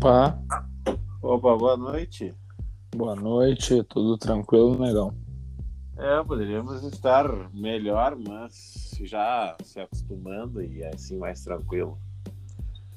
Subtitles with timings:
[0.00, 0.42] Opa,
[1.22, 2.34] Opa, boa noite.
[2.96, 5.12] boa noite, tudo tranquilo, negão?
[5.98, 11.98] É, poderíamos estar melhor, mas já se acostumando e assim mais tranquilo.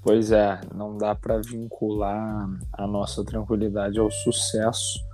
[0.02, 5.06] Pois é, não dá para vincular a nossa tranquilidade ao sucesso,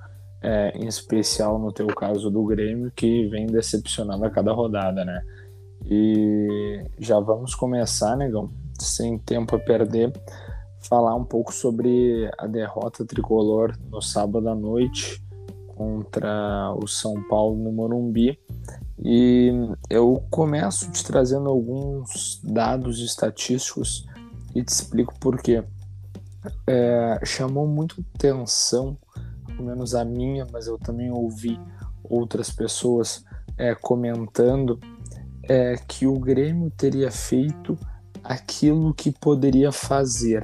[0.44, 5.24] é, em especial no teu caso do Grêmio, que vem decepcionando a cada rodada, né?
[5.86, 10.14] E já vamos começar, negão, sem tempo a perder,
[10.82, 15.22] falar um pouco sobre a derrota tricolor no sábado à noite
[15.68, 18.38] contra o São Paulo no Morumbi.
[19.02, 19.52] E
[19.90, 24.06] eu começo te trazendo alguns dados estatísticos
[24.54, 25.64] e te explico por quê.
[26.68, 28.98] É, chamou muito atenção,
[29.46, 31.60] pelo menos a minha, mas eu também ouvi
[32.04, 33.24] outras pessoas
[33.58, 34.80] é, comentando
[35.44, 37.78] é, que o Grêmio teria feito
[38.24, 40.44] aquilo que poderia fazer.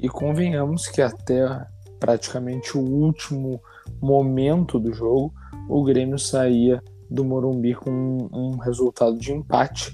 [0.00, 1.66] E convenhamos que até
[1.98, 3.60] praticamente o último
[4.00, 5.32] momento do jogo,
[5.68, 9.92] o Grêmio saía do Morumbi com um, um resultado de empate,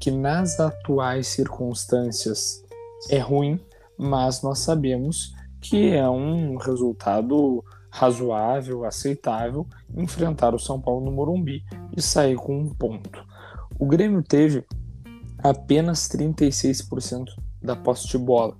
[0.00, 2.64] que nas atuais circunstâncias
[3.10, 3.60] é ruim,
[3.98, 11.62] mas nós sabemos que é um resultado razoável, aceitável, enfrentar o São Paulo no Morumbi
[11.94, 13.22] e sair com um ponto.
[13.78, 14.64] O Grêmio teve
[15.38, 17.26] apenas 36%
[17.60, 18.56] da posse de bola,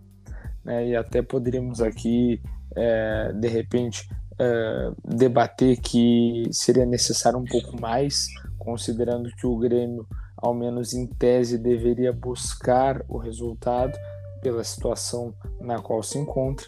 [0.65, 0.89] né?
[0.89, 2.41] e até poderíamos aqui,
[2.75, 8.27] é, de repente, é, debater que seria necessário um pouco mais,
[8.59, 13.97] considerando que o Grêmio, ao menos em tese, deveria buscar o resultado
[14.43, 16.67] pela situação na qual se encontra,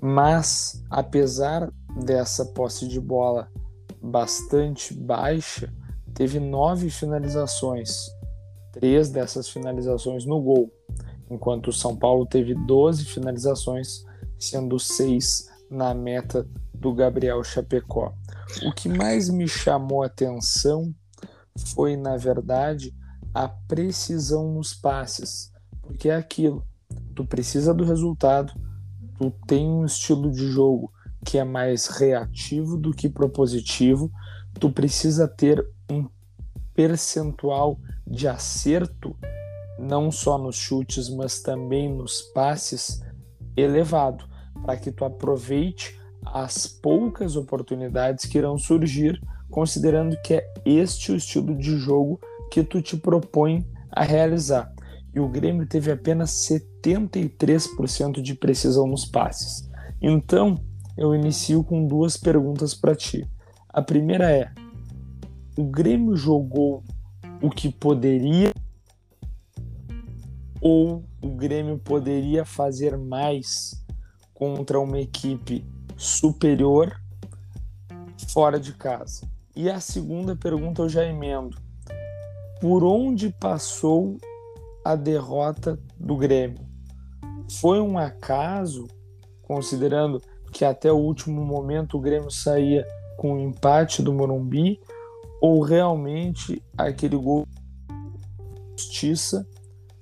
[0.00, 1.70] mas apesar
[2.04, 3.48] dessa posse de bola
[4.02, 5.72] bastante baixa,
[6.14, 8.06] teve nove finalizações,
[8.72, 10.72] três dessas finalizações no gol,
[11.30, 14.04] enquanto o São Paulo teve 12 finalizações,
[14.38, 18.12] sendo seis na meta do Gabriel Chapecó.
[18.64, 20.92] O que mais me chamou a atenção
[21.74, 22.94] foi, na verdade,
[23.32, 25.52] a precisão nos passes,
[25.82, 26.64] porque é aquilo
[27.14, 28.52] tu precisa do resultado,
[29.18, 30.92] tu tem um estilo de jogo
[31.24, 34.10] que é mais reativo do que propositivo,
[34.58, 36.08] tu precisa ter um
[36.74, 39.14] percentual de acerto,
[39.80, 43.02] não só nos chutes, mas também nos passes
[43.56, 44.24] elevado,
[44.62, 49.20] para que tu aproveite as poucas oportunidades que irão surgir,
[49.50, 52.20] considerando que é este o estilo de jogo
[52.50, 54.72] que tu te propõe a realizar
[55.14, 59.68] e o Grêmio teve apenas 73% de precisão nos passes.
[60.00, 60.56] Então,
[60.96, 63.28] eu inicio com duas perguntas para ti.
[63.68, 64.50] A primeira é:
[65.58, 66.82] o Grêmio jogou
[67.42, 68.52] o que poderia
[70.60, 73.82] ou o Grêmio poderia fazer mais
[74.34, 75.64] contra uma equipe
[75.96, 77.00] superior
[78.28, 79.28] fora de casa?
[79.56, 81.58] E a segunda pergunta eu já emendo.
[82.60, 84.18] Por onde passou
[84.84, 86.60] a derrota do Grêmio.
[87.60, 88.86] Foi um acaso,
[89.42, 90.22] considerando
[90.52, 94.80] que até o último momento o Grêmio saía com o empate do Morumbi,
[95.40, 97.46] ou realmente aquele gol
[98.76, 99.46] justiça,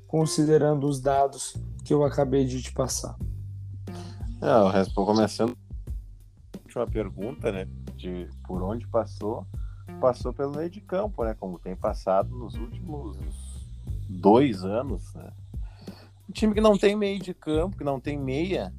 [0.08, 1.54] considerando os dados
[1.84, 3.16] que eu acabei de te passar?
[4.41, 5.56] É, eu começando
[6.54, 7.69] a última pergunta, né?
[7.94, 9.46] De por onde passou,
[10.00, 11.34] passou pelo meio de campo, né?
[11.38, 13.19] Como tem passado nos últimos
[14.08, 15.30] dois anos, né?
[16.28, 18.72] Um time que não tem meio de campo, que não tem meia,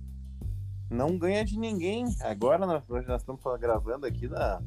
[0.90, 2.06] não ganha de ninguém.
[2.22, 4.62] Agora nós, nós estamos gravando aqui na,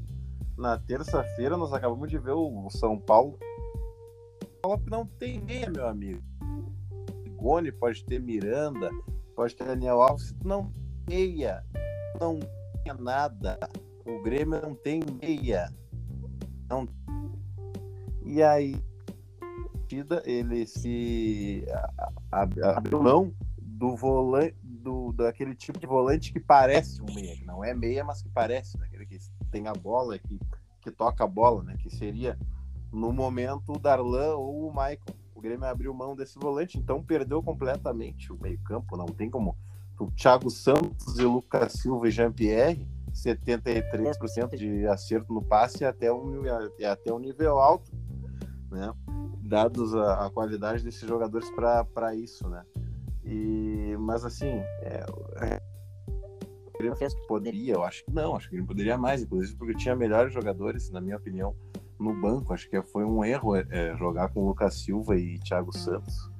[0.57, 3.39] na terça-feira, nós acabamos de ver o, São Paulo.
[4.85, 6.32] que não tem meia, meu amigo.
[7.73, 8.91] Pode ter Miranda,
[9.35, 10.73] pode ter Daniel Alves, não
[11.09, 11.65] meia,
[12.21, 12.39] não
[12.85, 13.59] tem nada.
[14.07, 15.73] O Grêmio não tem meia.
[16.69, 16.89] Não.
[18.25, 18.77] E aí
[20.25, 21.67] ele se
[22.31, 27.65] abriu mão do volante, do, daquele tipo de volante que parece um meia, que não
[27.65, 28.87] é meia, mas que parece, né?
[28.87, 29.19] aquele que
[29.51, 30.41] tem a bola, que,
[30.81, 31.77] que toca a bola, né?
[31.79, 32.39] Que seria
[32.93, 35.22] no momento o Darlan ou o Michael.
[35.43, 38.97] O Grêmio abriu mão desse volante, então perdeu completamente o meio-campo.
[38.97, 39.57] Não tem como.
[39.99, 46.43] O Thiago Santos e Lucas Silva e Jean-Pierre, 73% de acerto no passe até um,
[46.89, 47.91] até um nível alto,
[48.71, 48.95] né?
[49.43, 52.65] dados a, a qualidade desses jogadores para isso, né?
[53.25, 55.05] E, mas assim, é,
[55.41, 55.61] é,
[56.73, 56.97] o Grêmio
[57.27, 60.89] poderia, eu acho que não, acho que ele poderia mais, inclusive porque tinha melhores jogadores,
[60.91, 61.53] na minha opinião,
[62.03, 62.53] no banco.
[62.53, 66.31] Acho que foi um erro é, é jogar com Lucas Silva e Thiago Santos.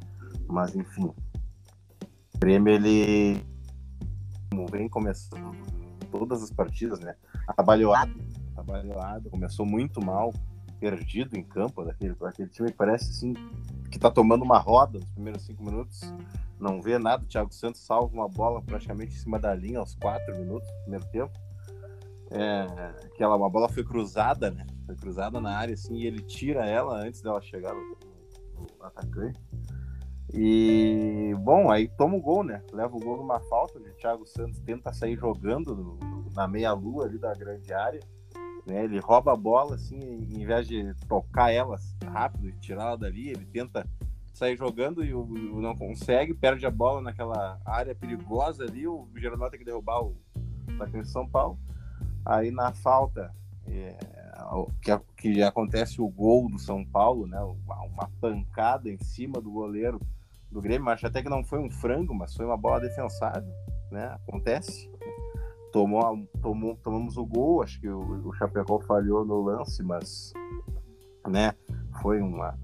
[0.49, 3.43] Mas enfim, o Grêmio ele
[4.71, 5.57] vem começando
[6.11, 7.15] todas as partidas, né?
[7.55, 8.13] Trabalhado,
[8.55, 10.33] trabalhado, começou muito mal,
[10.79, 13.35] perdido em campo, daquele, daquele time que parece assim
[13.91, 16.01] que tá tomando uma roda nos primeiros cinco minutos,
[16.59, 17.23] não vê nada.
[17.23, 20.81] O Thiago Santos salva uma bola praticamente em cima da linha aos quatro minutos do
[20.83, 21.33] primeiro tempo.
[22.35, 24.67] É, aquela uma bola foi cruzada, né?
[24.87, 27.97] Foi cruzada na área assim e ele tira ela antes dela chegar no,
[28.79, 29.41] no atacante.
[30.35, 32.63] E bom, aí toma o gol, né?
[32.73, 35.99] Leva o gol numa falta, o Thiago Santos tenta sair jogando no,
[36.35, 38.01] na meia-lua ali da grande área.
[38.67, 38.85] Né?
[38.85, 43.29] Ele rouba a bola, assim, em vez de tocar ela rápido e tirar ela dali,
[43.29, 43.87] ele tenta
[44.33, 49.07] sair jogando e o, o não consegue, perde a bola naquela área perigosa ali, o
[49.17, 50.17] Geronel tem que derrubar o
[50.75, 51.59] atacante São Paulo.
[52.25, 53.33] Aí na falta,
[53.67, 53.97] é,
[54.81, 57.41] que, que acontece o gol do São Paulo, né?
[57.41, 60.01] Uma, pancada em cima do goleiro
[60.51, 63.53] do Grêmio, acho até que não foi um frango, mas foi uma bola defensável,
[63.91, 64.17] né?
[64.27, 64.91] Acontece
[65.73, 70.33] tomou, tomou, tomamos o gol, acho que o, o Chapecó falhou no lance, mas
[71.27, 71.55] né,
[72.03, 72.57] foi uma,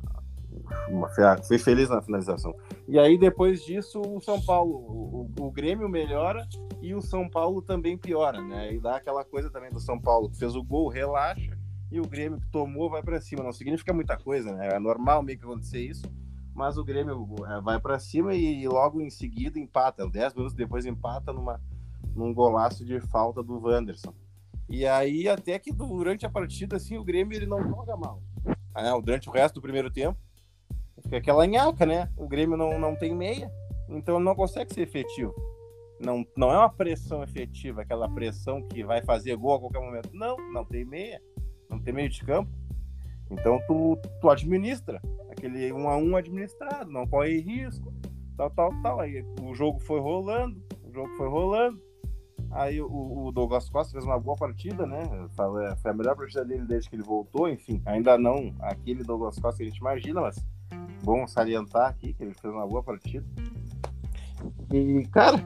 [1.47, 2.55] foi feliz na finalização.
[2.87, 6.47] E aí depois disso o São Paulo, o, o, Grêmio melhora
[6.81, 8.73] e o São Paulo também piora, né?
[8.73, 11.57] E dá aquela coisa também do São Paulo que fez o gol, relaxa
[11.91, 13.43] e o Grêmio que tomou vai para cima.
[13.43, 14.69] Não significa muita coisa, né?
[14.75, 16.05] É normal meio que acontecer isso,
[16.55, 20.09] mas o Grêmio é, vai para cima e, logo em seguida empata.
[20.09, 21.61] Dez minutos depois empata numa
[22.15, 24.13] num golaço de falta do Wanderson.
[24.69, 28.23] E aí, até que durante a partida, assim, o Grêmio ele não joga mal.
[28.75, 30.19] Ah, durante o resto do primeiro tempo,
[31.03, 32.09] fica aquela nhaca, né?
[32.17, 33.51] O Grêmio não, não tem meia,
[33.89, 35.35] então ele não consegue ser efetivo.
[36.01, 40.11] Não, não é uma pressão efetiva, aquela pressão que vai fazer gol a qualquer momento.
[40.13, 41.21] Não, não tem meia,
[41.69, 42.51] não tem meio de campo.
[43.31, 47.93] Então tu, tu administra, aquele um a um administrado, não corre risco,
[48.37, 49.01] tal, tal, tal.
[49.01, 51.83] Aí o jogo foi rolando, o jogo foi rolando.
[52.51, 55.03] Aí o, o, Douglas Costa fez uma boa partida, né?
[55.83, 57.83] Foi a melhor partida dele desde que ele voltou, enfim.
[57.85, 60.43] Ainda não aquele Douglas Costa que a gente imagina, mas
[61.09, 63.27] bom salientar aqui que ele fez uma boa partida.
[64.71, 65.39] E, cara,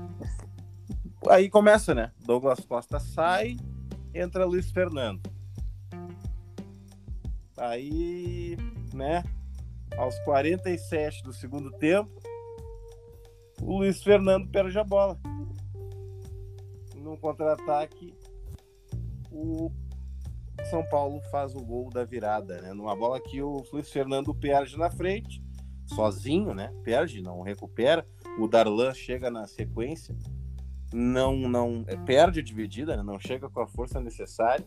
[1.30, 2.10] aí começa, né?
[2.26, 3.56] Douglas Costa sai,
[4.12, 5.20] entra Luiz Fernando.
[7.56, 8.56] Aí,
[8.92, 9.22] né?
[9.96, 12.10] Aos 47 do segundo tempo,
[13.60, 15.16] o Luiz Fernando perde a bola
[16.96, 18.12] no contra-ataque,
[19.30, 19.70] o
[20.68, 22.72] São Paulo faz o gol da virada, né?
[22.72, 25.40] Numa bola que o Luiz Fernando perde na frente,
[25.94, 26.72] sozinho, né?
[26.82, 28.06] Perde, não recupera.
[28.38, 30.16] O Darlan chega na sequência,
[30.92, 33.02] não não é, perde a dividida, né?
[33.02, 34.64] não chega com a força necessária.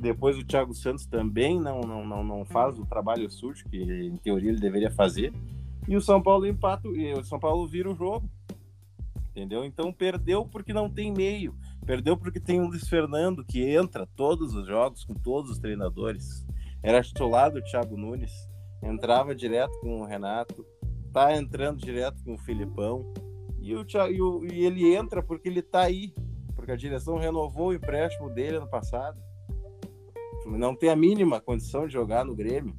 [0.00, 4.16] Depois o Thiago Santos também não, não, não, não faz o trabalho sujo que em
[4.16, 5.32] teoria ele deveria fazer.
[5.88, 8.28] E o São Paulo empata, e o São Paulo vira o jogo
[9.30, 9.64] entendeu?
[9.64, 11.54] Então perdeu porque não tem meio,
[11.86, 16.46] perdeu porque tem o Luiz Fernando que entra todos os jogos com todos os treinadores.
[16.82, 18.32] Era titular do Thiago Nunes,
[18.82, 20.64] entrava direto com o Renato,
[21.12, 23.12] tá entrando direto com o Filipão.
[23.60, 26.14] E, o, e, o, e ele entra porque ele tá aí,
[26.54, 29.20] porque a direção renovou o empréstimo dele ano passado.
[30.46, 32.74] Não tem a mínima condição de jogar no Grêmio.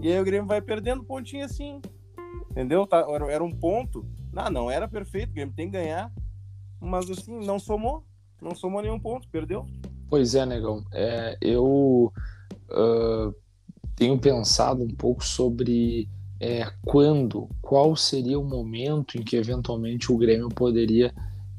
[0.00, 1.80] E aí o Grêmio vai perdendo pontinho assim.
[2.50, 2.86] Entendeu?
[2.86, 6.12] Tá, era um ponto não, não era perfeito, o Grêmio tem que ganhar,
[6.80, 8.04] mas assim, não somou,
[8.40, 9.66] não somou nenhum ponto, perdeu.
[10.08, 10.84] Pois é, negão.
[10.92, 12.12] É, eu
[12.70, 13.34] uh,
[13.98, 16.08] tenho pensado um pouco sobre
[16.40, 21.12] é, quando, qual seria o momento em que eventualmente o Grêmio poderia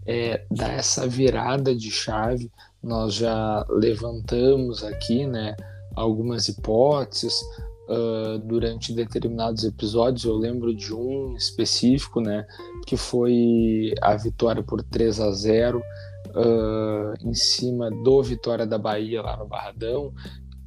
[0.05, 2.49] é, dar essa virada de chave.
[2.81, 5.53] Nós já levantamos aqui, né,
[5.93, 7.41] algumas hipóteses,
[7.89, 10.23] uh, durante determinados episódios.
[10.23, 12.47] Eu lembro de um específico, né,
[12.87, 19.21] que foi a vitória por 3 a 0 uh, em cima do Vitória da Bahia
[19.21, 20.13] lá no Barradão,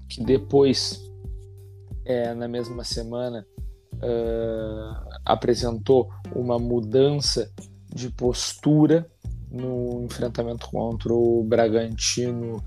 [0.06, 1.00] que depois,
[2.04, 3.47] é, na mesma semana,
[3.94, 7.50] uh, apresentou uma mudança
[7.94, 9.09] de postura
[9.50, 12.64] no enfrentamento contra o Bragantino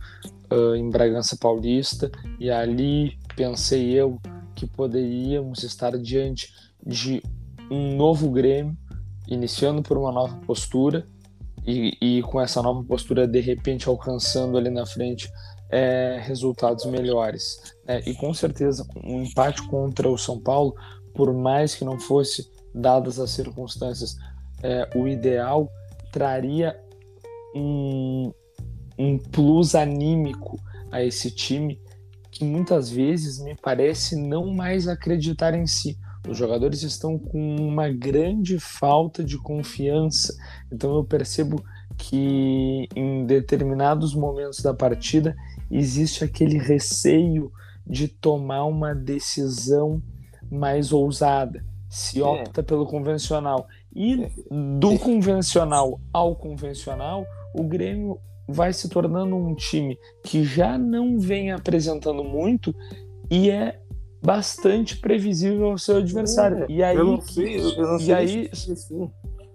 [0.51, 2.11] uh, em Bragança Paulista.
[2.39, 4.19] E ali pensei eu
[4.53, 6.53] que poderíamos estar diante
[6.85, 7.21] de
[7.69, 8.77] um novo Grêmio,
[9.27, 11.07] iniciando por uma nova postura
[11.65, 15.29] e, e com essa nova postura de repente alcançando ali na frente
[15.69, 17.75] é, resultados melhores.
[17.87, 20.75] É, e com certeza um empate contra o São Paulo,
[21.13, 24.17] por mais que não fosse dadas as circunstâncias,
[24.61, 25.69] é, o ideal
[26.11, 26.79] traria
[27.55, 28.31] um,
[28.97, 30.59] um plus anímico
[30.91, 31.79] a esse time
[32.31, 35.97] que muitas vezes me parece não mais acreditar em si.
[36.27, 40.35] Os jogadores estão com uma grande falta de confiança.
[40.71, 41.63] Então eu percebo
[41.97, 45.35] que em determinados momentos da partida
[45.69, 47.51] existe aquele receio
[47.85, 50.01] de tomar uma decisão
[50.51, 52.23] mais ousada, se é.
[52.23, 52.63] opta é.
[52.63, 53.67] pelo convencional.
[53.95, 54.31] E é.
[54.79, 61.51] do convencional ao convencional, o Grêmio vai se tornando um time que já não vem
[61.51, 62.75] apresentando muito
[63.29, 63.79] e é
[64.21, 66.63] bastante previsível ao seu adversário.
[66.63, 68.51] É, e aí, eu não sei, eu não sei e aí,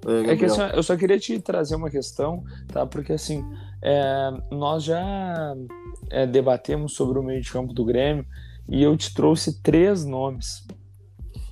[0.07, 2.87] é, é que assim, eu só queria te trazer uma questão, tá?
[2.87, 3.45] Porque assim,
[3.83, 5.55] é, nós já
[6.11, 8.27] é, debatemos sobre o meio de campo do Grêmio
[8.69, 10.67] e eu te trouxe três nomes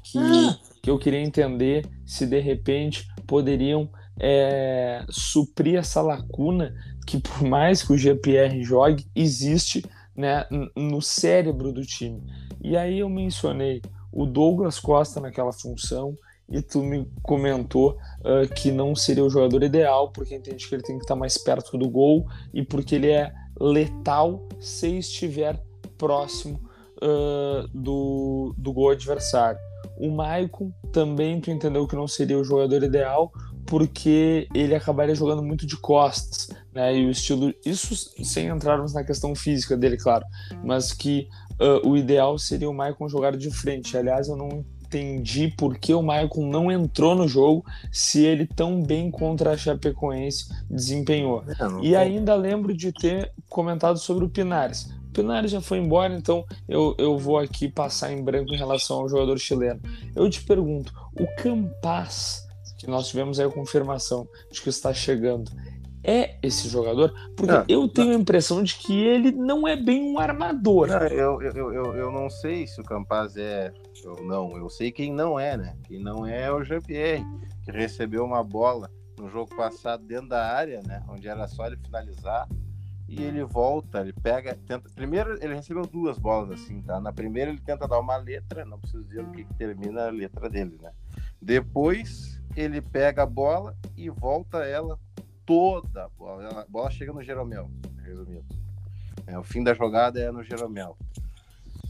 [0.02, 0.58] que, ah.
[0.82, 6.74] que eu queria entender se de repente poderiam é, suprir essa lacuna
[7.06, 9.82] que por mais que o GPR jogue, existe
[10.14, 10.44] né,
[10.76, 12.22] no cérebro do time.
[12.60, 13.80] E aí eu mencionei
[14.12, 16.14] o Douglas Costa naquela função,
[16.50, 20.82] e tu me comentou uh, que não seria o jogador ideal, porque entende que ele
[20.82, 25.60] tem que estar mais perto do gol e porque ele é letal se estiver
[25.98, 26.60] próximo
[27.02, 29.60] uh, do, do gol adversário.
[29.98, 33.32] O Maicon também tu entendeu que não seria o jogador ideal,
[33.66, 36.96] porque ele acabaria jogando muito de costas, né?
[36.96, 40.24] E o estilo, isso sem entrarmos na questão física dele, claro,
[40.64, 41.28] mas que
[41.60, 43.96] uh, o ideal seria o Maicon jogar de frente.
[43.96, 48.82] Aliás, eu não entendi por que o Maicon não entrou no jogo se ele tão
[48.82, 51.44] bem contra a Chapecoense desempenhou.
[51.46, 54.90] É, e ainda lembro de ter comentado sobre o Pinares.
[55.08, 59.00] O Pinares já foi embora, então eu, eu vou aqui passar em branco em relação
[59.00, 59.80] ao jogador chileno.
[60.16, 62.46] Eu te pergunto, o Campas,
[62.78, 65.50] que nós tivemos aí a confirmação de que está chegando,
[66.02, 67.12] é esse jogador?
[67.36, 68.16] Porque não, eu tenho não.
[68.16, 70.88] a impressão de que ele não é bem um armador.
[70.88, 73.72] Não, eu, eu, eu, eu não sei se o Campaz é
[74.08, 74.56] ou não.
[74.56, 75.76] Eu sei quem não é, né?
[75.84, 77.24] Quem não é é o Jean-Pierre,
[77.64, 81.02] que recebeu uma bola no jogo passado dentro da área, né?
[81.08, 82.48] Onde era só ele finalizar.
[83.08, 84.54] E ele volta, ele pega.
[84.66, 84.88] Tenta...
[84.94, 87.00] Primeiro, ele recebeu duas bolas assim, tá?
[87.00, 90.10] Na primeira, ele tenta dar uma letra, não preciso dizer o que, que termina a
[90.10, 90.92] letra dele, né?
[91.40, 94.98] Depois, ele pega a bola e volta ela
[95.46, 96.60] toda a bola.
[96.60, 97.70] A bola chega no Jeromel,
[98.04, 98.44] resumindo.
[99.26, 100.96] É, o fim da jogada é no Jeromel.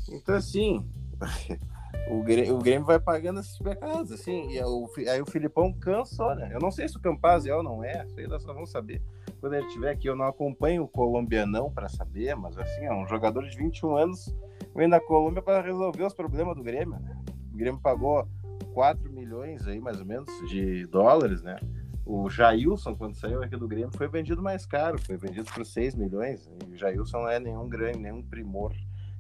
[0.08, 0.87] Então, assim,
[2.11, 4.50] o Grêmio, o Grêmio vai pagando esses pecados, assim.
[4.50, 6.50] E o, aí o Filipão cansa, né?
[6.52, 8.71] Eu não sei se o Campaz é ou não é, isso aí nós só vamos
[8.71, 9.02] saber
[9.40, 10.09] quando ele estiver aqui.
[10.09, 14.35] Eu não acompanho o colombianão para saber, mas, assim, é um jogador de 21 anos
[14.75, 17.16] vem na Colômbia para resolver os problemas do Grêmio, né?
[17.52, 18.26] O Grêmio pagou
[18.73, 21.59] 4 milhões aí, mais ou menos, de dólares, né?
[22.07, 25.95] O Jailson, quando saiu aqui do Grêmio, foi vendido mais caro, foi vendido por 6
[25.95, 26.49] milhões.
[26.66, 28.73] E o Jailson não é nenhum grande, nenhum primor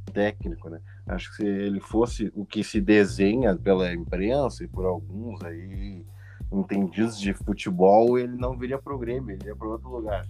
[0.08, 0.80] técnico, né?
[1.06, 6.04] Acho que se ele fosse o que se desenha pela imprensa e por alguns aí
[6.52, 10.26] entendidos de futebol, ele não viria para o Grêmio, ele iria para outro lugar.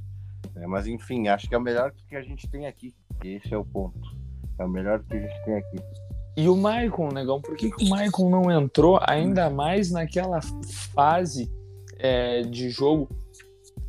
[0.57, 2.95] É, mas enfim, acho que é o melhor que a gente tem aqui.
[3.25, 4.17] Esse é o ponto.
[4.59, 5.79] É o melhor que a gente tem aqui.
[6.37, 10.41] E o Maicon, negão, por que, que o Maicon não entrou ainda mais naquela
[10.95, 11.51] fase
[11.99, 13.09] é, de jogo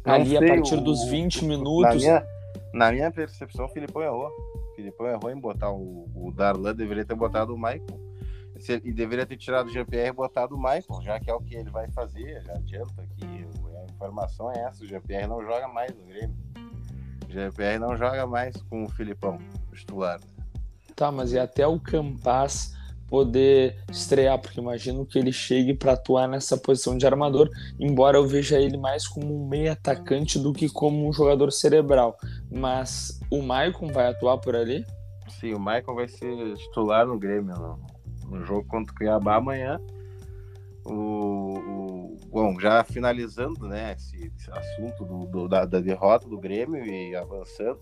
[0.06, 1.84] não ali sei, a partir o, dos 20 minutos.
[1.84, 2.28] Na minha,
[2.74, 4.32] na minha percepção, o Filipão errou.
[4.80, 8.00] O Filipão errou em botar o, o Darlan, deveria ter botado o Maicon.
[8.84, 11.56] E deveria ter tirado o GPR e botado o Maicon, já que é o que
[11.56, 12.42] ele vai fazer.
[12.46, 16.36] Já adianta que a informação é essa: o GPR não joga mais no Grêmio.
[17.28, 19.38] O GPR não joga mais com o Filipão,
[19.74, 20.20] titular.
[20.96, 22.74] Tá, mas e até o Campas
[23.10, 28.28] poder estrear, porque imagino que ele chegue para atuar nessa posição de armador, embora eu
[28.28, 32.16] veja ele mais como um meio atacante do que como um jogador cerebral.
[32.52, 34.86] Mas o Maicon vai atuar por ali?
[35.28, 37.80] Sim, o Maicon vai ser titular no Grêmio no,
[38.30, 39.80] no jogo contra o Cuiabá amanhã.
[40.86, 46.40] O, o, bom, já finalizando né, esse, esse assunto do, do, da, da derrota do
[46.40, 47.80] Grêmio e avançando.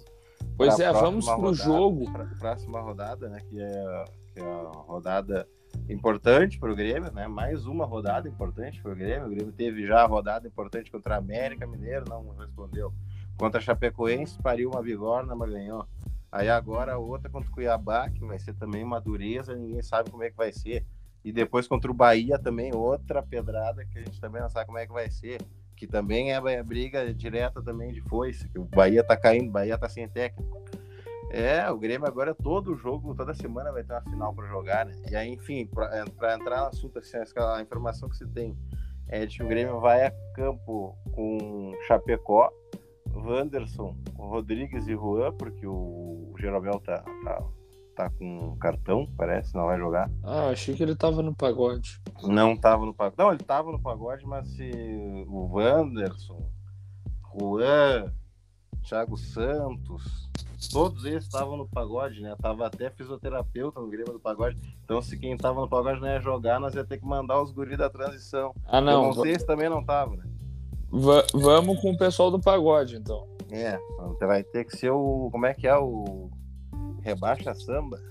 [0.57, 2.11] Pois é, vamos pro jogo.
[2.11, 3.39] Pra próxima rodada, né?
[3.47, 4.05] Que é
[4.37, 5.47] que é uma rodada
[5.89, 7.27] importante para o Grêmio, né?
[7.27, 9.25] Mais uma rodada importante para o Grêmio.
[9.25, 12.93] O Grêmio teve já a rodada importante contra a América Mineiro, não respondeu.
[13.37, 15.85] Contra a Chapecoense, pariu uma bigorna, mas ganhou.
[16.31, 20.23] Aí agora outra contra o Cuiabá, que vai ser também uma dureza, ninguém sabe como
[20.23, 20.85] é que vai ser.
[21.23, 24.77] E depois contra o Bahia também, outra pedrada que a gente também não sabe como
[24.77, 25.41] é que vai ser.
[25.75, 29.77] Que também é briga direta também de foice, que o Bahia tá caindo, o Bahia
[29.77, 30.57] tá sem técnico.
[31.29, 34.93] É, o Grêmio agora todo jogo, toda semana vai ter uma final para jogar, né?
[35.11, 36.01] E aí, enfim, para é,
[36.33, 38.57] entrar no assunto, assim, a informação que se tem
[39.09, 42.49] é de que o Grêmio vai a campo com Chapecó,
[43.17, 47.43] Wanderson, Rodrigues e Juan, porque o Jeromel tá, tá,
[47.95, 50.09] tá com cartão, parece, não vai jogar.
[50.23, 51.99] Ah, achei que ele tava no pagode.
[52.23, 53.15] Não tava no pagode.
[53.17, 54.71] Não, ele tava no pagode, mas se
[55.27, 56.49] o Wanderson,
[57.39, 58.11] Juan,
[58.83, 60.29] Thiago Santos,
[60.71, 62.35] todos eles estavam no pagode, né?
[62.41, 64.57] Tava até fisioterapeuta no Grêmio do Pagode.
[64.83, 67.51] Então, se quem tava no pagode não ia jogar, nós ia ter que mandar os
[67.51, 68.53] guris da transição.
[68.65, 69.03] Ah, não.
[69.03, 70.23] Eu não sei se também não tava, né?
[70.91, 73.27] Va vamos com o pessoal do pagode, então.
[73.51, 73.77] É,
[74.19, 75.29] vai ter que ser o.
[75.31, 76.29] Como é que é o.
[77.01, 78.01] Rebaixa samba?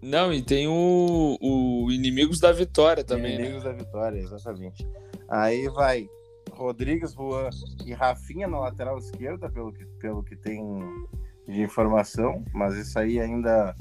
[0.00, 3.38] Não, e tem o, o Inimigos da Vitória também.
[3.38, 3.44] Né?
[3.44, 3.72] Inimigos né?
[3.72, 4.86] da Vitória, exatamente.
[5.28, 6.08] Aí vai
[6.52, 7.50] Rodrigues, Juan
[7.84, 10.62] e Rafinha na lateral esquerda, pelo que, pelo que tem
[11.48, 13.76] de informação, mas isso aí ainda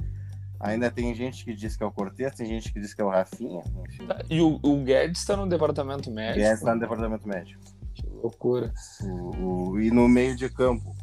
[0.60, 3.05] ainda tem gente que diz que é o Cortez, tem gente que diz que é
[3.05, 3.62] o Rafinha.
[4.08, 6.39] Tá, e o, o Guedes está no departamento médico?
[6.39, 7.62] Guedes está no departamento médico.
[8.24, 8.74] Loucura.
[9.01, 10.96] O, o, e no meio de campo,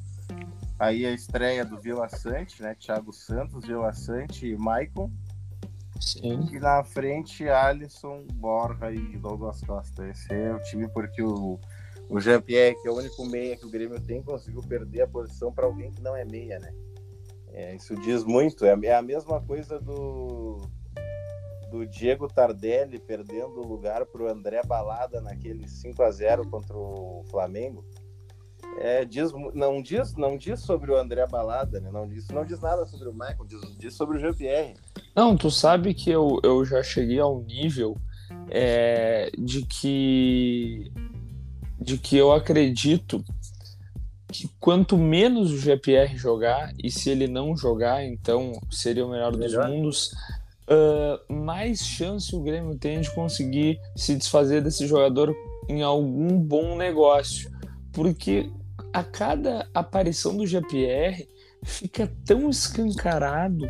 [0.79, 2.75] aí a estreia do Vila Sante, né?
[2.75, 5.11] Thiago Santos, Vila Sante e Maicon.
[6.01, 6.49] Sim.
[6.51, 10.09] E na frente, Alisson, Borja e Douglas Costa.
[10.09, 11.61] Esse é o time porque o,
[12.09, 15.53] o Jean-Pierre, que é o único meia que o Grêmio tem, conseguiu perder a posição
[15.53, 16.73] para alguém que não é meia, né?
[17.53, 18.65] É, isso diz muito.
[18.65, 20.63] É, é a mesma coisa do,
[21.71, 26.77] do Diego Tardelli perdendo o lugar para o André Balada naquele 5 a 0 contra
[26.77, 27.85] o Flamengo.
[28.79, 31.91] É, diz, não diz não diz sobre o André Balada, né?
[31.91, 34.75] Não diz, não diz nada sobre o Michael, diz, diz sobre o Jean-Pierre.
[35.15, 37.97] Não, tu sabe que eu, eu já cheguei ao nível
[38.51, 40.93] é, de que
[41.81, 43.25] de que eu acredito
[44.31, 49.37] que quanto menos o GPR jogar, e se ele não jogar, então seria o melhor,
[49.37, 49.67] melhor.
[49.67, 50.11] dos mundos,
[50.71, 55.35] uh, mais chance o Grêmio tem de conseguir se desfazer desse jogador
[55.69, 57.51] em algum bom negócio.
[57.93, 58.51] Porque
[58.93, 61.29] a cada aparição do GPR
[61.65, 63.69] fica tão escancarado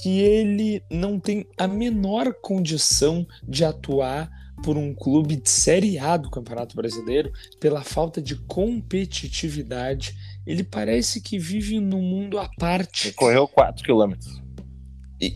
[0.00, 4.30] que ele não tem a menor condição de atuar
[4.64, 10.14] por um clube de Série A do Campeonato Brasileiro pela falta de competitividade.
[10.46, 13.08] Ele parece que vive num mundo à parte.
[13.08, 14.41] Ele correu 4 quilômetros.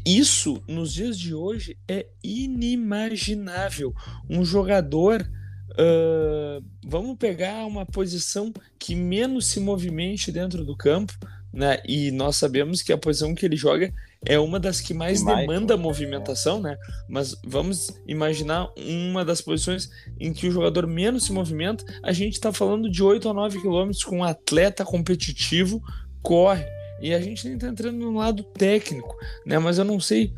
[0.04, 3.94] Isso, nos dias de hoje, é inimaginável.
[4.28, 5.22] Um jogador.
[5.72, 11.12] Uh, vamos pegar uma posição que menos se movimente dentro do campo,
[11.52, 11.78] né?
[11.86, 13.92] E nós sabemos que a posição que ele joga
[14.24, 16.76] é uma das que mais demanda movimentação, né?
[17.08, 21.84] Mas vamos imaginar uma das posições em que o jogador menos se movimenta.
[22.02, 25.80] A gente está falando de 8 a 9 quilômetros com um atleta competitivo
[26.22, 26.66] corre.
[27.06, 29.16] E a gente nem está entrando no lado técnico,
[29.46, 29.60] né?
[29.60, 30.34] Mas eu não sei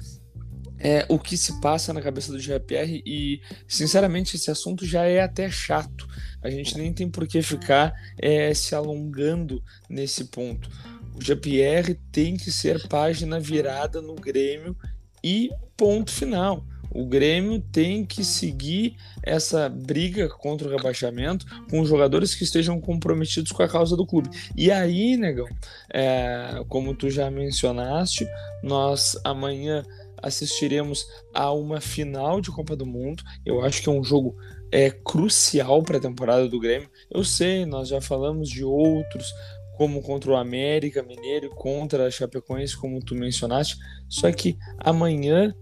[0.79, 5.23] é, o que se passa na cabeça do GPR e, sinceramente, esse assunto já é
[5.23, 6.07] até chato.
[6.43, 10.69] A gente nem tem por que ficar é, se alongando nesse ponto.
[11.15, 14.77] O Jean-Pierre tem que ser página virada no Grêmio
[15.25, 16.67] e ponto final.
[16.91, 23.53] O Grêmio tem que seguir essa briga contra o rebaixamento com jogadores que estejam comprometidos
[23.53, 24.31] com a causa do clube.
[24.57, 25.49] E aí, negão,
[25.93, 28.27] é, como tu já mencionaste,
[28.63, 29.83] nós amanhã
[30.23, 33.23] assistiremos a uma final de Copa do Mundo.
[33.45, 34.37] Eu acho que é um jogo
[34.71, 36.91] é, crucial para a temporada do Grêmio.
[37.11, 39.33] Eu sei, nós já falamos de outros
[39.77, 43.77] como contra o América Mineiro contra a Chapecoense, como tu mencionaste.
[44.09, 45.55] Só que amanhã,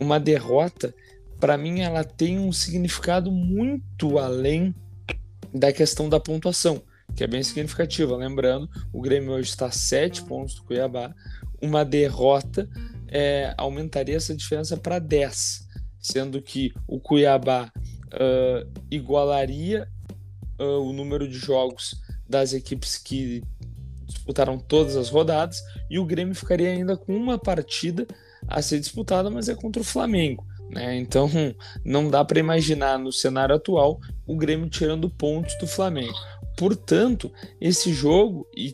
[0.00, 0.94] uma derrota,
[1.38, 4.74] para mim, ela tem um significado muito além
[5.52, 6.82] da questão da pontuação,
[7.14, 8.16] que é bem significativa.
[8.16, 11.14] Lembrando, o Grêmio hoje está a 7 pontos do Cuiabá.
[11.60, 12.68] Uma derrota
[13.08, 15.68] é, aumentaria essa diferença para 10,
[16.00, 17.70] sendo que o Cuiabá
[18.14, 19.88] uh, igualaria
[20.58, 23.42] uh, o número de jogos das equipes que
[24.06, 28.06] disputaram todas as rodadas e o Grêmio ficaria ainda com uma partida
[28.46, 30.46] a ser disputada, mas é contra o Flamengo.
[30.70, 30.98] Né?
[30.98, 31.28] Então
[31.84, 36.14] não dá para imaginar no cenário atual o Grêmio tirando pontos do Flamengo.
[36.56, 38.72] Portanto, esse jogo e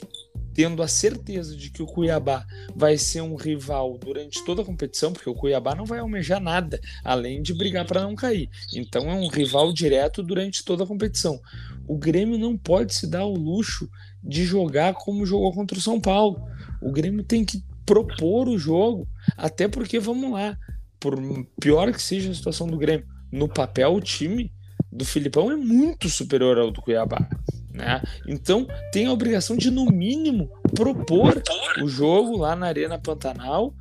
[0.56, 5.12] tendo a certeza de que o Cuiabá vai ser um rival durante toda a competição,
[5.12, 8.48] porque o Cuiabá não vai almejar nada além de brigar para não cair.
[8.74, 11.38] Então é um rival direto durante toda a competição.
[11.86, 13.86] O Grêmio não pode se dar o luxo
[14.24, 16.42] de jogar como jogou contra o São Paulo.
[16.80, 20.58] O Grêmio tem que propor o jogo, até porque, vamos lá,
[21.00, 21.16] por
[21.60, 24.52] pior que seja a situação do Grêmio, no papel o time
[24.90, 27.28] do Filipão é muito superior ao do Cuiabá.
[27.72, 28.02] Né?
[28.26, 31.42] Então tem a obrigação de, no mínimo, propor
[31.82, 33.74] o jogo lá na Arena Pantanal,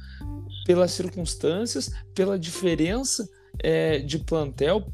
[0.66, 3.28] pelas circunstâncias, pela diferença
[3.64, 4.86] é, de plantel,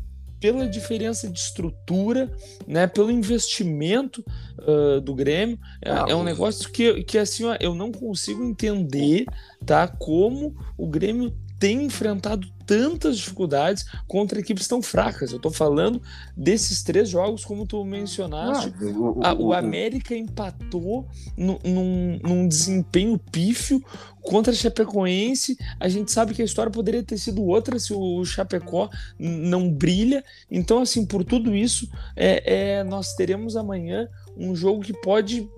[0.41, 2.29] pela diferença de estrutura,
[2.67, 4.25] né, pelo investimento
[4.59, 5.57] uh, do Grêmio.
[5.81, 9.25] É, ah, é, um negócio que, que assim, ó, eu não consigo entender
[9.63, 15.33] tá, como o Grêmio tem enfrentado tantas dificuldades contra equipes tão fracas.
[15.33, 16.01] Eu tô falando
[16.37, 18.73] desses três jogos, como tu mencionaste.
[18.79, 21.05] Ah, o, o, a, o, América empatou
[21.35, 23.83] no, num, num desempenho pífio
[24.21, 25.57] contra a Chapecoense.
[25.77, 30.23] A gente sabe que a história poderia ter sido outra se o Chapecó não brilha.
[30.49, 35.49] Então, assim, por tudo isso, é, é nós teremos amanhã um jogo que pode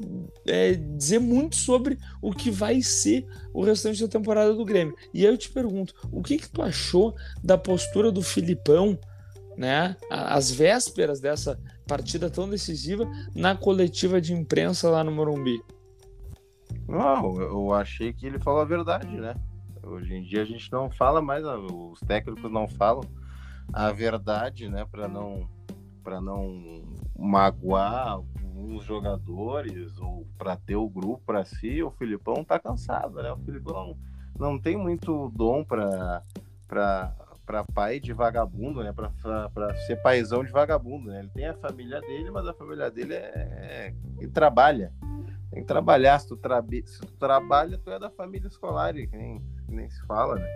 [0.48, 4.96] é, dizer muito sobre o que vai ser o restante da temporada do Grêmio.
[5.14, 8.98] E aí eu te pergunto, o que que tu achou da postura do Filipão,
[9.56, 15.62] né, às vésperas dessa partida tão decisiva na coletiva de imprensa lá no Morumbi?
[16.88, 19.36] Não, eu achei que ele falou a verdade, né?
[19.84, 23.04] Hoje em dia a gente não fala mais, os técnicos não falam
[23.72, 25.48] a verdade, né, para não
[26.04, 26.84] para não
[27.18, 28.20] magoar
[28.64, 33.32] os jogadores ou para ter o grupo para si, o Filipão tá cansado, né?
[33.32, 33.98] O Filipão
[34.38, 36.24] não, tem muito dom para
[37.46, 38.94] para pai de vagabundo, né?
[38.94, 41.20] Para ser paizão de vagabundo, né?
[41.20, 44.94] Ele tem a família dele, mas a família dele é, é trabalha.
[45.52, 46.18] Tem que trabalhar.
[46.20, 46.40] Se tu,
[46.86, 50.48] se tu trabalha, tu é da família escolar, e nem, nem se fala, né?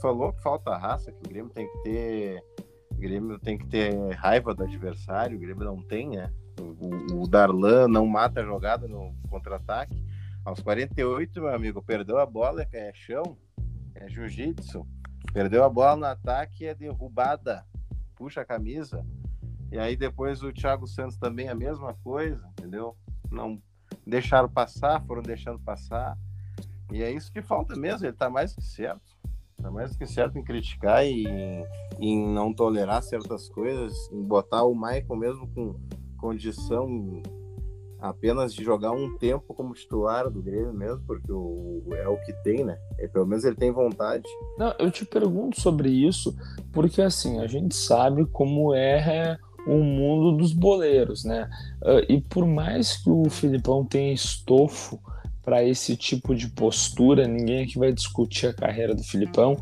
[0.00, 2.42] Falou que falta raça, que o Grêmio tem que ter.
[2.90, 6.32] O Grêmio tem que ter raiva do adversário, o Grêmio não tem, né?
[6.60, 10.02] O, o Darlan não mata a jogada no contra-ataque.
[10.44, 13.36] Aos 48, meu amigo, perdeu a bola, é chão,
[13.94, 14.86] é jiu-jitsu.
[15.32, 17.64] Perdeu a bola no ataque, é derrubada.
[18.16, 19.06] Puxa a camisa.
[19.70, 22.96] E aí depois o Thiago Santos também a mesma coisa, entendeu?
[23.30, 23.62] Não
[24.06, 26.18] deixaram passar, foram deixando passar.
[26.92, 29.16] E é isso que falta mesmo, ele tá mais que certo.
[29.62, 31.24] Tá mais que certo em criticar e
[31.98, 35.80] em, não tolerar certas coisas, em botar o Michael mesmo com
[36.22, 37.20] condição
[38.00, 42.32] apenas de jogar um tempo como titular do Grêmio mesmo, porque o, é o que
[42.44, 42.78] tem, né?
[42.98, 44.24] É, pelo menos ele tem vontade.
[44.56, 46.34] Não, eu te pergunto sobre isso,
[46.72, 51.48] porque assim, a gente sabe como é o mundo dos boleiros, né?
[51.84, 55.00] Ah, e por mais que o Filipão tenha estofo
[55.44, 59.56] para esse tipo de postura, ninguém aqui vai discutir a carreira do Filipão,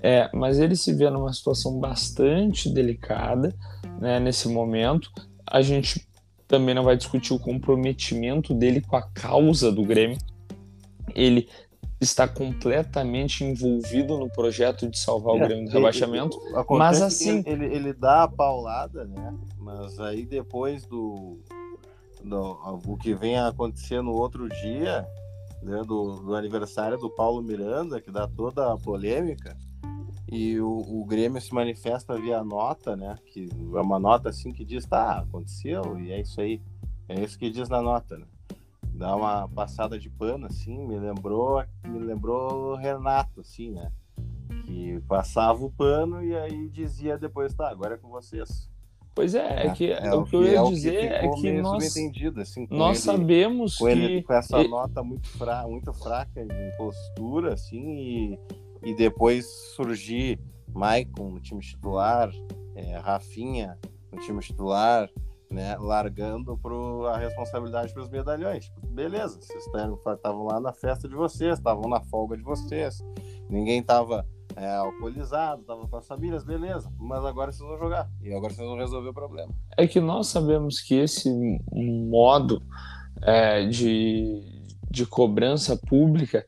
[0.00, 3.54] é, mas ele se vê numa situação bastante delicada
[4.00, 5.10] né, nesse momento,
[5.54, 6.04] a gente
[6.48, 10.18] também não vai discutir o comprometimento dele com a causa do Grêmio.
[11.14, 11.48] Ele
[12.00, 16.36] está completamente envolvido no projeto de salvar o é, Grêmio do rebaixamento.
[16.70, 17.44] mas assim.
[17.46, 19.32] Ele, ele, ele, dá a paulada, né?
[19.56, 21.38] Mas aí depois do,
[22.24, 22.80] do.
[22.84, 25.06] O que vem a acontecer no outro dia,
[25.62, 29.56] né, do, do aniversário do Paulo Miranda, que dá toda a polêmica
[30.34, 33.16] e o, o, Grêmio se manifesta via nota, né?
[33.26, 36.60] Que é uma nota assim que diz, tá, aconteceu e é isso aí.
[37.08, 38.26] É isso que diz na nota, né?
[38.88, 43.92] Dá uma passada de pano, assim, me lembrou, me lembrou Renato, assim, né?
[44.64, 48.68] Que passava o pano e aí dizia depois, tá, agora é com vocês.
[49.14, 52.66] Pois é, é, que, é, o que eu ia é dizer é que nós, assim,
[52.68, 53.90] nós ele, sabemos com que...
[53.92, 58.38] Ele, com essa nota muito, fra, muito fraca de postura, assim, e
[58.84, 60.38] e depois surgir
[60.72, 62.30] Maicon no time titular,
[62.74, 63.78] é, Rafinha
[64.12, 65.08] no time titular,
[65.50, 68.70] né, largando pro, a responsabilidade para os medalhões.
[68.88, 73.02] Beleza, vocês estavam lá na festa de vocês, estavam na folga de vocês,
[73.48, 78.32] ninguém estava é, alcoolizado, estava com as famílias, beleza, mas agora vocês vão jogar e
[78.32, 79.52] agora vocês vão resolver o problema.
[79.76, 81.30] É que nós sabemos que esse
[81.72, 82.62] modo
[83.22, 84.42] é, de,
[84.90, 86.44] de cobrança pública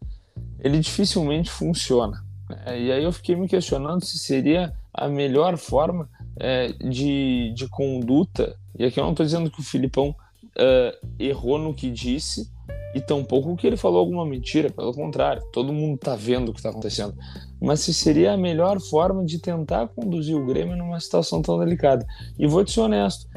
[0.59, 2.26] ele dificilmente funciona.
[2.64, 7.68] É, e aí eu fiquei me questionando se seria a melhor forma é, de, de
[7.68, 8.56] conduta.
[8.78, 10.14] E aqui eu não estou dizendo que o Filipão
[10.56, 12.50] uh, errou no que disse
[12.94, 16.61] e tampouco que ele falou alguma mentira, pelo contrário, todo mundo está vendo o que
[16.61, 17.14] está acontecendo.
[17.61, 22.06] Mas se seria a melhor forma de tentar conduzir o Grêmio numa situação tão delicada.
[22.38, 23.28] E vou te ser honesto,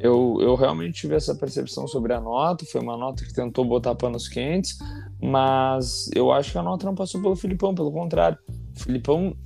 [0.00, 3.94] eu, eu realmente tive essa percepção sobre a nota, foi uma nota que tentou botar
[3.94, 4.78] panos quentes,
[5.20, 8.38] mas eu acho que a nota não passou pelo Filipão, pelo contrário.
[8.76, 9.36] O Filipão,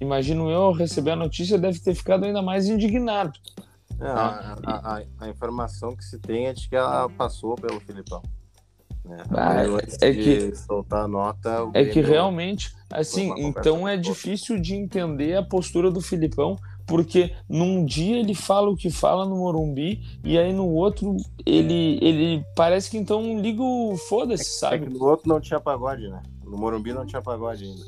[0.00, 3.32] imagino eu, receber a notícia, deve ter ficado ainda mais indignado.
[4.00, 8.22] É, a, a, a, informação que se tem é de que ela passou pelo Filipão.
[9.04, 9.16] Né?
[9.30, 9.56] Ah,
[10.00, 11.68] é que soltar a nota.
[11.74, 16.56] É que realmente, assim, então é difícil de entender a postura do Filipão,
[16.88, 21.98] porque num dia ele fala o que fala no Morumbi e aí no outro ele
[22.00, 24.86] ele parece que então liga o foda-se, é, sabe?
[24.86, 26.22] É no outro não tinha pagode, né?
[26.42, 27.84] No Morumbi não tinha pagode ainda.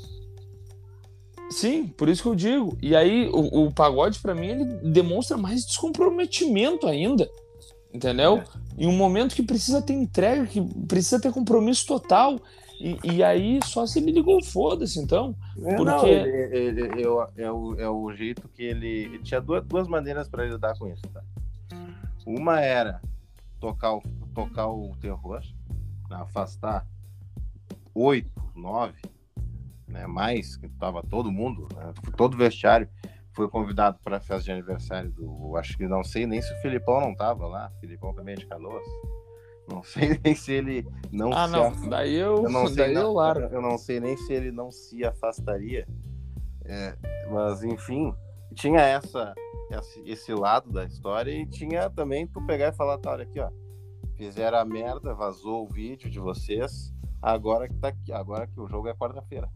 [1.49, 2.77] Sim, por isso que eu digo.
[2.81, 7.27] E aí o, o pagode para mim ele demonstra mais descomprometimento ainda.
[7.93, 8.37] Entendeu?
[8.37, 8.83] É.
[8.83, 12.39] Em um momento que precisa ter entrega, que precisa ter compromisso total.
[12.81, 15.35] E, e aí só se me ligou, foda-se, então.
[15.59, 15.83] É, porque...
[15.83, 17.03] Não, ele, ele, ele,
[17.37, 18.87] é, o, é o jeito que ele.
[18.87, 21.21] ele tinha duas, duas maneiras para lidar com isso, tá?
[22.25, 23.01] Uma era
[23.59, 24.01] tocar o,
[24.33, 25.41] tocar o terror,
[26.09, 26.87] afastar
[27.93, 28.99] oito, nove,
[29.87, 32.89] né, mais, que tava todo mundo, né, todo vestiário
[33.33, 35.55] foi convidado para a festa de aniversário do.
[35.55, 37.71] Acho que não sei nem se o Filipão não tava lá.
[37.75, 38.85] O Filipão também é de Canoas.
[39.71, 41.55] Não sei nem se ele não ah, se.
[41.55, 41.89] Ah, não.
[41.89, 43.53] Daí eu, eu não sei, daí eu largo.
[43.53, 45.87] Eu não sei nem se ele não se afastaria.
[46.65, 46.95] É,
[47.31, 48.13] mas, enfim,
[48.53, 49.33] tinha essa,
[49.71, 53.39] esse, esse lado da história e tinha também tu pegar e falar, tá, olha aqui,
[53.39, 53.49] ó.
[54.15, 56.93] Fizeram a merda, vazou o vídeo de vocês.
[57.21, 59.49] Agora que tá aqui, agora que o jogo é quarta-feira.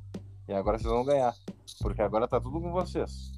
[0.47, 1.34] E agora vocês vão ganhar.
[1.82, 3.32] Porque agora tá tudo com vocês.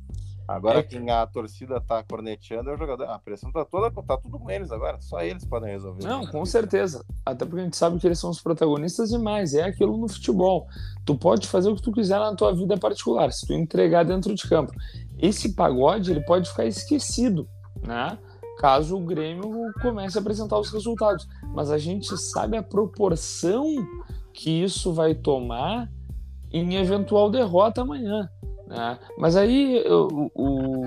[0.48, 0.98] Agora é que...
[0.98, 3.04] quem a torcida tá corneteando é o jogador.
[3.10, 5.02] A pressão tá toda, tá tudo com eles agora.
[5.02, 6.06] Só eles podem resolver.
[6.06, 7.04] Não, com certeza.
[7.26, 9.54] Até porque a gente sabe que eles são os protagonistas demais.
[9.54, 10.66] É aquilo no futebol.
[11.06, 14.34] Tu pode fazer o que tu quiser na tua vida particular, se tu entregar dentro
[14.34, 14.72] de campo.
[15.20, 17.48] Esse pagode ele pode ficar esquecido,
[17.86, 18.18] né?
[18.60, 21.28] Caso o Grêmio comece a apresentar os resultados.
[21.54, 23.66] Mas a gente sabe a proporção
[24.34, 25.90] que isso vai tomar
[26.52, 28.30] em eventual derrota amanhã.
[28.68, 29.00] Né?
[29.18, 30.84] Mas aí, eu, o,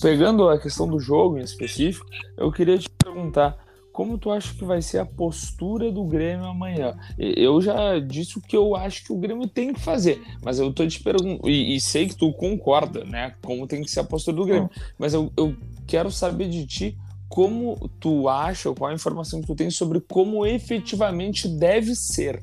[0.00, 3.58] pegando a questão do jogo em específico, eu queria te perguntar
[3.92, 6.96] como tu acha que vai ser a postura do Grêmio amanhã?
[7.16, 10.72] Eu já disse o que eu acho que o Grêmio tem que fazer, mas eu
[10.72, 13.34] tô te perguntando, e, e, sei que tu concorda, né?
[13.40, 16.98] Como tem que ser a postura do Grêmio, mas eu, eu quero saber de ti
[17.28, 22.42] como tu acha, qual a informação que tu tem sobre como efetivamente deve ser.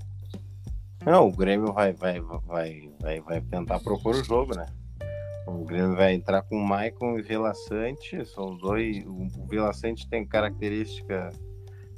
[1.06, 4.66] Não, o Grêmio vai, vai, vai, vai, vai tentar propor o jogo, né?
[5.54, 9.06] O Grêmio vai entrar com o Maicon e Vila são dois.
[9.06, 9.72] O Vila
[10.10, 11.30] tem característica,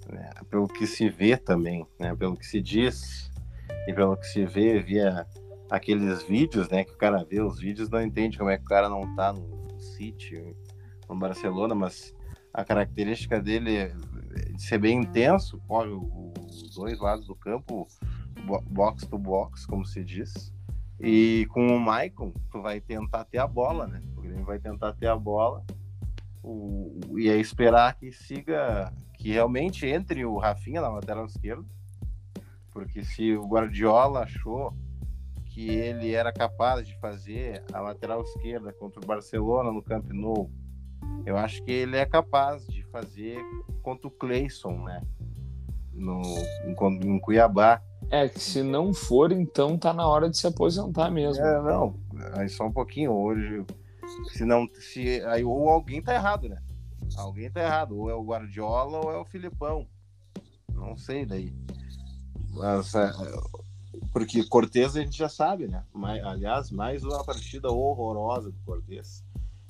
[0.09, 3.31] né, pelo que se vê também, né, pelo que se diz
[3.87, 5.27] e pelo que se vê via
[5.69, 8.67] aqueles vídeos, né, que o cara vê os vídeos não entende como é que o
[8.67, 10.55] cara não tá no City,
[11.09, 12.13] no Barcelona, mas
[12.53, 13.95] a característica dele é
[14.53, 17.87] de ser bem intenso, corre os dois lados do campo,
[18.69, 20.52] box to box, como se diz.
[20.99, 24.01] E com o Maicon, tu vai tentar ter a bola, né?
[24.15, 25.65] O Grêmio vai tentar ter a bola
[26.43, 31.65] o, e é esperar que siga, que realmente entre o Rafinha na lateral esquerda.
[32.71, 34.75] Porque se o Guardiola achou
[35.45, 40.51] que ele era capaz de fazer a lateral esquerda contra o Barcelona no Camp Nou,
[41.25, 43.39] eu acho que ele é capaz de fazer
[43.81, 45.01] contra o Cleison, né?
[45.93, 46.21] No,
[46.65, 47.81] em, em Cuiabá.
[48.13, 51.43] É, que se não for, então tá na hora de se aposentar mesmo.
[51.43, 51.95] É, não.
[52.33, 53.11] Aí só um pouquinho.
[53.11, 53.65] Hoje,
[54.31, 54.69] se não.
[54.75, 56.61] Se, aí, ou alguém tá errado, né?
[57.17, 57.97] Alguém tá errado.
[57.97, 59.87] Ou é o Guardiola ou é o Filipão.
[60.71, 61.55] Não sei daí.
[62.51, 63.11] Mas, é,
[64.11, 65.83] porque Cortez a gente já sabe, né?
[66.23, 69.23] Aliás, mais uma partida horrorosa do Cortez.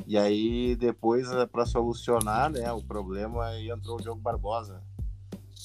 [0.06, 4.84] E aí, depois, é, para solucionar né, o problema, entrou o Diogo Barbosa.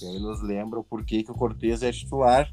[0.01, 2.49] E aí nos lembra o porquê que o Cortez é titular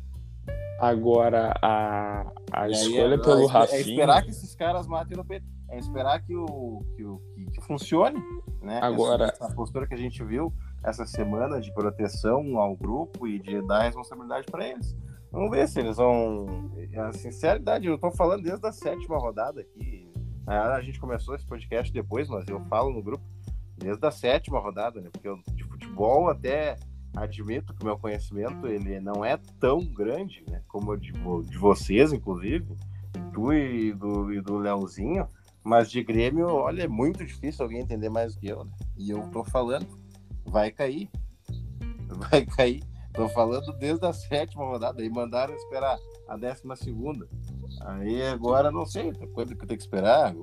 [0.79, 3.77] Agora, a, a escolha é, pelo é, Rafinha...
[3.77, 5.45] É esperar que esses caras matem no peito.
[5.69, 7.21] É esperar que, o, que, o,
[7.53, 8.19] que, funcione,
[8.61, 8.79] né?
[8.81, 9.25] Agora...
[9.25, 13.65] Essa, essa, postura que a gente viu essa semana de proteção ao grupo e de
[13.65, 14.95] dar responsabilidade para eles.
[15.31, 16.71] Vamos ver se eles vão...
[16.97, 20.09] A sinceridade, eu tô falando desde a sétima rodada aqui.
[20.45, 23.23] A gente começou esse podcast depois, mas eu falo no grupo
[23.77, 25.09] desde a sétima rodada, né?
[25.11, 26.77] Porque eu, de futebol até
[27.15, 31.57] admito que o meu conhecimento ele não é tão grande, né, como o de, de
[31.57, 32.75] vocês, inclusive,
[33.33, 35.27] tu e do, e do Leozinho,
[35.63, 38.71] mas de Grêmio, olha, é muito difícil alguém entender mais do que eu, né?
[38.95, 39.87] E eu tô falando,
[40.45, 41.09] vai cair,
[42.29, 42.83] vai cair.
[43.13, 45.97] Tô falando desde a sétima rodada, e mandaram esperar
[46.27, 47.27] a décima segunda.
[47.81, 50.35] Aí agora não sei quando que eu tenho que esperar.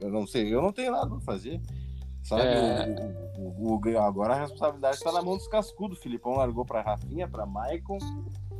[0.00, 1.60] Eu não sei, eu não tenho nada para fazer.
[2.22, 2.42] Sabe?
[2.42, 3.14] É...
[3.36, 5.98] O, o, o, agora a responsabilidade está na mão dos cascudos.
[5.98, 7.98] O Filipão largou para Rafinha, para Maicon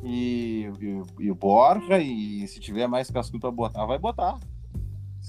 [0.03, 1.99] e, e, e, o Borja.
[1.99, 4.39] E se tiver mais cascudo para botar, vai botar.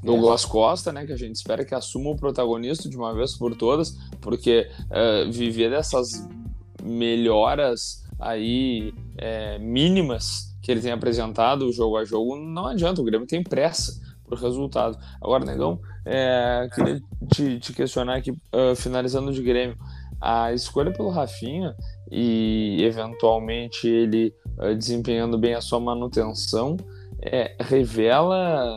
[0.04, 3.56] Douglas Costa, né, que a gente espera que assuma o protagonista de uma vez por
[3.56, 6.28] todas, porque uh, viver dessas
[6.84, 13.28] melhoras aí é, mínimas que ele tem apresentado jogo a jogo não adianta, o Grêmio
[13.28, 14.02] tem pressa
[14.36, 14.98] resultado.
[15.22, 19.78] Agora, Negão, é, queria te, te, questionar aqui, uh, finalizando de Grêmio,
[20.20, 21.76] a escolha pelo Rafinha
[22.12, 26.78] e eventualmente ele uh, desempenhando bem a sua manutenção
[27.26, 28.68] é, revela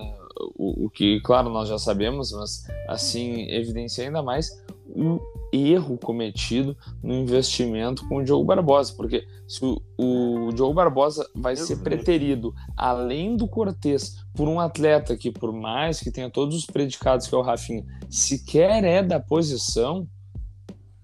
[0.57, 4.51] o, o, que, claro, nós já sabemos, mas assim evidencia ainda mais
[4.89, 5.21] o
[5.53, 11.57] erro cometido no investimento com o Diogo Barbosa, porque se o, o Diogo Barbosa vai
[11.57, 16.67] ser preterido, além do Cortez, por um atleta que, por mais que tenha todos os
[16.67, 20.09] predicados que é o Rafinha, sequer é da posição.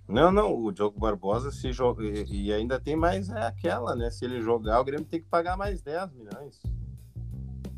[0.09, 2.03] Não, não, o Diogo Barbosa se joga.
[2.05, 4.11] E ainda tem mais é aquela, né?
[4.11, 6.61] Se ele jogar, o Grêmio tem que pagar mais 10 milhões.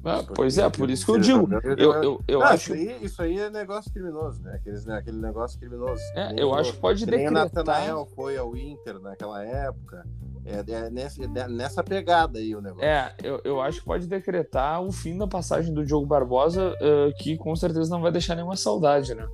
[0.05, 1.49] Ah, pois é, por isso que eu digo.
[1.79, 2.75] Eu, eu, eu ah, acho...
[2.75, 4.57] isso, aí, isso aí é negócio criminoso, né?
[4.57, 4.99] Aqueles, né?
[4.99, 6.03] Aquele negócio criminoso.
[6.15, 7.33] É, eu acho que pode decretar.
[7.33, 10.07] Nem o Natanael foi ao Inter naquela época.
[10.45, 12.85] É, é, nessa, é nessa pegada aí o negócio.
[12.85, 17.15] É, eu, eu acho que pode decretar o fim da passagem do Diogo Barbosa, uh,
[17.19, 19.27] que com certeza não vai deixar nenhuma saudade, né?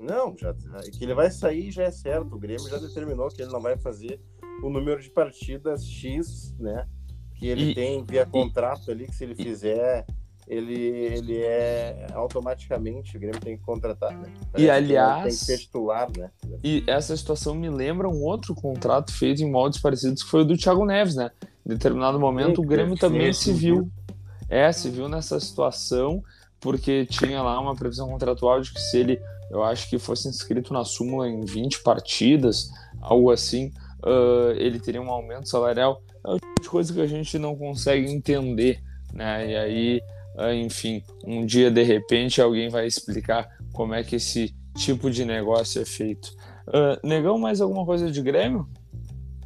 [0.00, 0.52] Não, já,
[0.92, 2.34] que ele vai sair já é certo.
[2.34, 4.20] O Grêmio já determinou que ele não vai fazer
[4.62, 6.86] o número de partidas X, né?
[7.38, 10.06] Que ele e, tem via contrato ali, que se ele fizer,
[10.46, 14.32] ele, ele é automaticamente, o Grêmio tem que contratar, né?
[14.56, 16.30] e aliás, tem que ser titular, né?
[16.62, 20.44] E essa situação me lembra um outro contrato feito em moldes parecidos que foi o
[20.44, 21.30] do Thiago Neves, né?
[21.64, 23.90] Em determinado momento sim, o Grêmio sim, também sim, se viu,
[24.48, 26.22] é, se viu nessa situação,
[26.60, 29.20] porque tinha lá uma previsão contratual de que se ele,
[29.50, 32.70] eu acho que fosse inscrito na súmula em 20 partidas,
[33.00, 33.72] algo assim,
[34.02, 37.56] uh, ele teria um aumento salarial é o tipo de coisa que a gente não
[37.56, 38.82] consegue entender,
[39.12, 39.48] né?
[39.48, 40.02] E aí,
[40.36, 45.24] ah, enfim, um dia de repente alguém vai explicar como é que esse tipo de
[45.24, 46.34] negócio é feito.
[46.66, 48.68] Uh, negão, mais alguma coisa de Grêmio?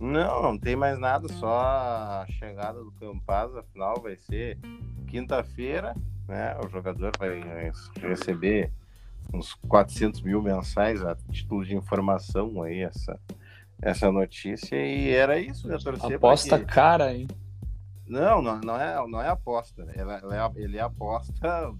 [0.00, 4.58] Não, não tem mais nada, só a chegada do Campaz, afinal vai ser
[5.06, 5.94] quinta-feira,
[6.26, 6.56] né?
[6.64, 7.42] O jogador vai
[8.00, 8.72] receber
[9.34, 13.20] uns 400 mil mensais a título de informação aí, essa,
[13.82, 15.78] essa notícia e era isso, né?
[15.82, 16.66] Torcer aposta que...
[16.66, 17.26] cara, hein?
[18.06, 19.84] Não, não, não, é, não é aposta.
[19.84, 19.94] Né?
[19.96, 21.72] Ele, é, ele é aposta.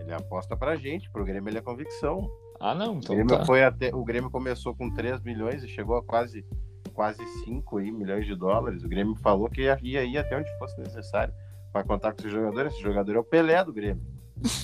[0.00, 2.30] Ele é aposta pra gente, pro Grêmio ele é convicção.
[2.60, 3.44] Ah, não, então o Grêmio, tá.
[3.44, 6.46] foi até, o Grêmio começou com 3 milhões e chegou a quase,
[6.94, 8.84] quase 5 aí, milhões de dólares.
[8.84, 11.34] O Grêmio falou que ia, ia ir até onde fosse necessário
[11.72, 12.66] para contar com esse jogador.
[12.66, 14.02] Esse jogador é o Pelé do Grêmio.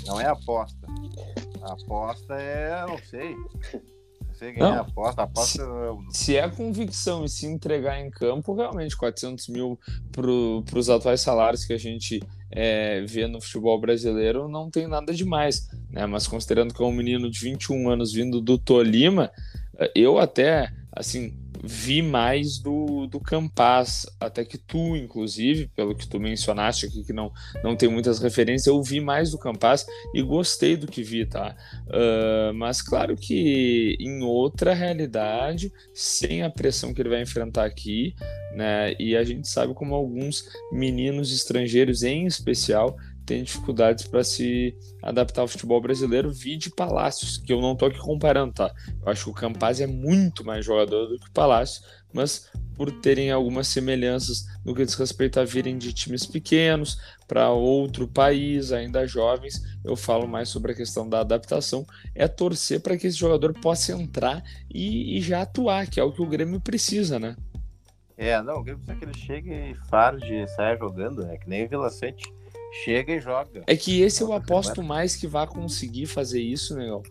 [0.06, 0.86] Não é aposta.
[1.62, 3.36] A aposta é, não sei,
[4.32, 5.64] você ganha aposta, aposta.
[6.10, 9.78] Se, se é convicção e se entregar em campo, realmente 400 mil
[10.10, 15.14] para os atuais salários que a gente é, vê no futebol brasileiro não tem nada
[15.14, 16.06] demais, né?
[16.06, 19.30] Mas considerando que é um menino de 21 anos vindo do Tolima,
[19.94, 26.18] eu até, assim, vi mais do, do Campas, até que tu, inclusive, pelo que tu
[26.18, 30.76] mencionaste aqui, que não, não tem muitas referências, eu vi mais do Campas e gostei
[30.76, 31.56] do que vi, tá?
[31.86, 38.14] Uh, mas claro que em outra realidade, sem a pressão que ele vai enfrentar aqui,
[38.54, 38.94] né?
[38.98, 42.96] E a gente sabe como alguns meninos estrangeiros, em especial,
[43.32, 47.86] tem dificuldades para se adaptar ao futebol brasileiro, vi de Palácios, que eu não tô
[47.86, 48.70] aqui comparando, tá?
[49.00, 52.92] Eu acho que o Campaz é muito mais jogador do que o Palácios, mas por
[52.92, 58.70] terem algumas semelhanças no que diz respeito a virem de times pequenos para outro país,
[58.70, 63.16] ainda jovens, eu falo mais sobre a questão da adaptação, é torcer para que esse
[63.16, 67.34] jogador possa entrar e, e, já atuar, que é o que o Grêmio precisa, né?
[68.14, 71.38] É, não, o Grêmio precisa que ele chegue e farde e saia jogando, né?
[71.38, 72.30] Que nem o Vila Sante
[72.84, 73.62] chega e joga.
[73.66, 77.02] É que esse eu aposto mais que vai conseguir fazer isso, negão.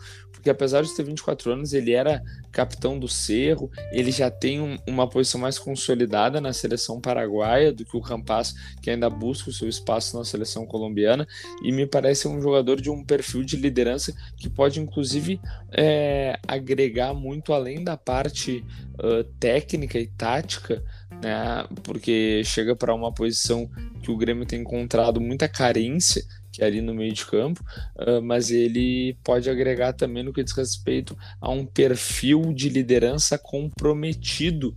[0.41, 4.75] Porque apesar de ter 24 anos, ele era capitão do Cerro, ele já tem um,
[4.87, 9.53] uma posição mais consolidada na seleção paraguaia do que o Campas, que ainda busca o
[9.53, 11.27] seu espaço na seleção colombiana,
[11.63, 15.39] e me parece um jogador de um perfil de liderança que pode, inclusive,
[15.71, 20.83] é, agregar muito além da parte uh, técnica e tática
[21.21, 21.65] né?
[21.83, 23.69] Porque chega para uma posição
[24.01, 27.63] que o Grêmio tem encontrado muita carência, que é ali no meio de campo,
[27.95, 33.37] uh, mas ele pode agregar também no que diz respeito a um perfil de liderança
[33.37, 34.75] comprometido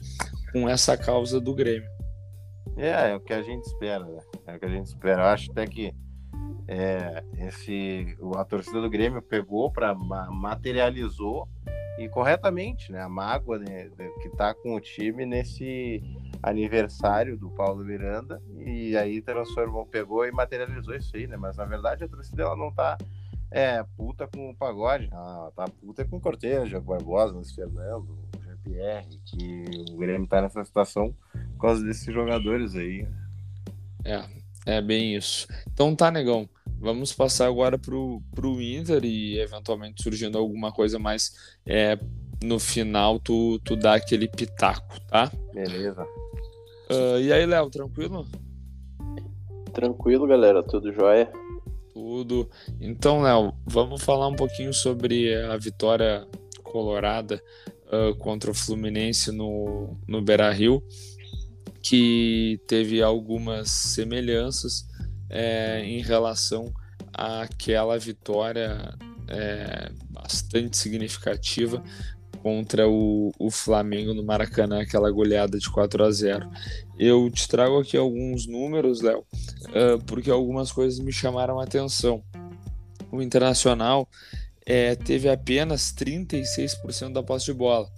[0.53, 1.89] com essa causa do Grêmio.
[2.77, 4.21] É, é o que a gente espera, né?
[4.47, 5.23] É o que a gente espera.
[5.23, 5.93] Eu acho até que
[6.67, 11.49] é, esse, a torcida do Grêmio pegou para materializou
[11.99, 13.01] e corretamente, né?
[13.01, 16.03] A mágoa né, que está com o time nesse
[16.43, 21.37] aniversário do Paulo Miranda e aí transformou, pegou e materializou isso aí, né?
[21.37, 22.99] Mas na verdade a torcida ela não tá
[23.51, 28.19] é, puta com o pagode, ela tá puta com o Cortez, Diego Barbosa, Luiz Fernando,
[28.43, 31.15] Jean-Pierre, que o Grêmio tá nessa situação
[31.53, 33.07] por causa desses jogadores aí.
[34.05, 34.23] É,
[34.67, 35.47] é bem isso.
[35.73, 36.49] Então tá, negão.
[36.79, 41.99] Vamos passar agora pro, pro Inter e eventualmente surgindo alguma coisa mais é,
[42.43, 45.31] no final tu, tu dá aquele pitaco, tá?
[45.53, 46.07] Beleza.
[46.91, 48.27] Uh, e aí, Léo, tranquilo?
[49.73, 51.31] Tranquilo, galera, tudo jóia?
[51.93, 52.49] Tudo.
[52.81, 56.27] Então, Léo, vamos falar um pouquinho sobre a vitória
[56.63, 57.43] colorada
[57.87, 60.83] uh, contra o Fluminense no, no Beira Rio,
[61.85, 64.87] que teve algumas semelhanças
[65.29, 66.73] é, em relação
[67.13, 68.97] àquela vitória
[69.29, 71.85] é, bastante significativa
[72.43, 76.49] contra o, o Flamengo no Maracanã, aquela goleada de 4 a 0.
[76.99, 79.25] Eu te trago aqui alguns números, Léo,
[80.07, 82.23] porque algumas coisas me chamaram a atenção.
[83.13, 84.09] O Internacional
[84.65, 87.89] é, teve apenas 36% da posse de bola.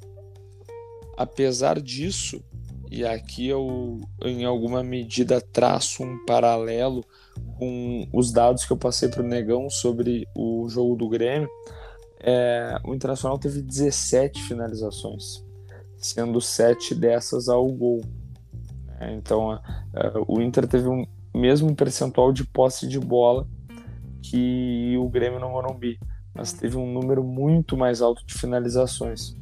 [1.16, 2.42] Apesar disso,
[2.90, 7.04] e aqui eu, em alguma medida, traço um paralelo
[7.58, 11.48] com os dados que eu passei para o Negão sobre o jogo do Grêmio,
[12.20, 15.44] é, o Internacional teve 17 finalizações,
[15.96, 18.00] sendo 7 dessas ao gol.
[18.98, 23.46] É, então, é, o Inter teve um mesmo percentual de posse de bola
[24.22, 25.98] que o Grêmio no Morumbi,
[26.34, 29.36] mas teve um número muito mais alto de finalizações.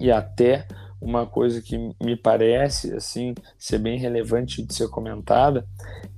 [0.00, 0.66] E até
[1.04, 5.66] uma coisa que me parece assim ser bem relevante de ser comentada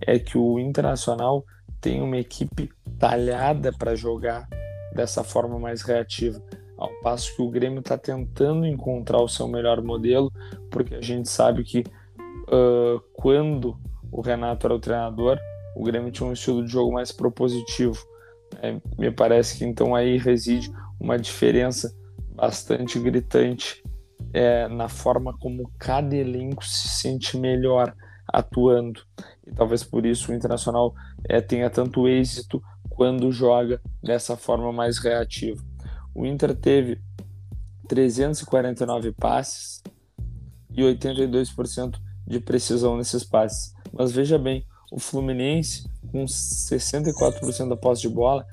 [0.01, 1.45] é que o Internacional
[1.81, 4.49] tem uma equipe talhada para jogar
[4.95, 6.41] dessa forma mais reativa.
[6.79, 10.33] Ao passo que o Grêmio está tentando encontrar o seu melhor modelo,
[10.71, 11.81] porque a gente sabe que
[12.49, 13.77] uh, quando
[14.13, 15.37] o Renato era o treinador,
[15.75, 17.99] o Grêmio tinha um estilo de jogo mais propositivo.
[18.63, 20.71] É, me parece que então aí reside
[21.01, 21.93] uma diferença
[22.37, 23.83] bastante gritante
[24.33, 27.95] é, na forma como cada elenco se sente melhor
[28.27, 29.01] atuando.
[29.47, 30.95] E talvez por isso o Internacional
[31.29, 35.63] é, tenha tanto êxito quando joga dessa forma mais reativa.
[36.15, 37.01] O Inter teve
[37.89, 39.83] 349 passes
[40.71, 43.75] e 82% de precisão nesses passes.
[43.93, 48.45] Mas veja bem, o Fluminense, com 64% da posse de bola,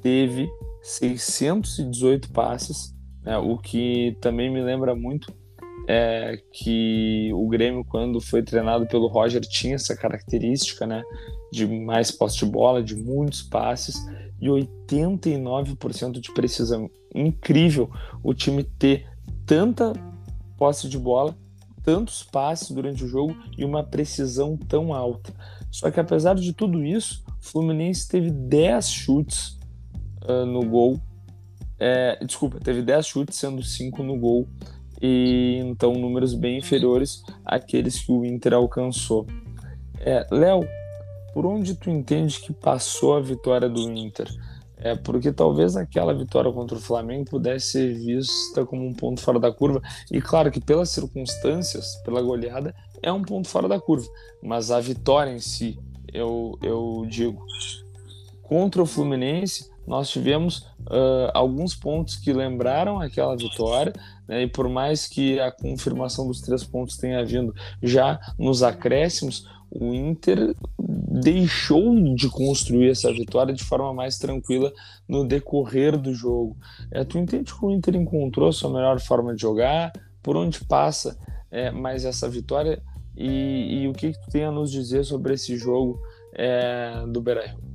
[0.00, 0.48] teve
[0.82, 5.32] 618 passes, né, o que também me lembra muito
[5.88, 11.02] é que o Grêmio, quando foi treinado pelo Roger, tinha essa característica, né?
[11.52, 13.96] De mais posse de bola, de muitos passes
[14.40, 16.90] e 89% de precisão.
[17.14, 17.90] Incrível
[18.22, 19.06] o time ter
[19.44, 19.92] tanta
[20.56, 21.36] posse de bola,
[21.82, 25.32] tantos passes durante o jogo e uma precisão tão alta.
[25.70, 29.58] Só que apesar de tudo isso, o Fluminense teve 10 chutes
[30.22, 31.00] uh, no gol.
[31.84, 34.48] É, desculpa, teve 10 chutes, sendo 5 no gol
[35.02, 39.26] e então números bem inferiores àqueles que o Inter alcançou.
[39.98, 40.60] É, Léo,
[41.34, 44.28] por onde tu entende que passou a vitória do Inter?
[44.76, 49.40] É porque talvez aquela vitória contra o Flamengo pudesse ser vista como um ponto fora
[49.40, 49.82] da curva.
[50.10, 52.72] E claro que pelas circunstâncias, pela goleada,
[53.02, 54.06] é um ponto fora da curva.
[54.40, 55.80] Mas a vitória em si,
[56.12, 57.44] eu, eu digo,
[58.42, 63.92] contra o Fluminense, nós tivemos uh, alguns pontos que lembraram aquela vitória,
[64.28, 69.46] né, e por mais que a confirmação dos três pontos tenha vindo já nos acréscimos,
[69.70, 74.70] o Inter deixou de construir essa vitória de forma mais tranquila
[75.08, 76.56] no decorrer do jogo.
[76.90, 81.18] É, tu entende que o Inter encontrou sua melhor forma de jogar, por onde passa
[81.50, 82.82] é, mais essa vitória
[83.16, 86.00] e, e, o que, que tu tem a nos dizer sobre esse jogo
[86.34, 87.71] é, do Beira-Rio?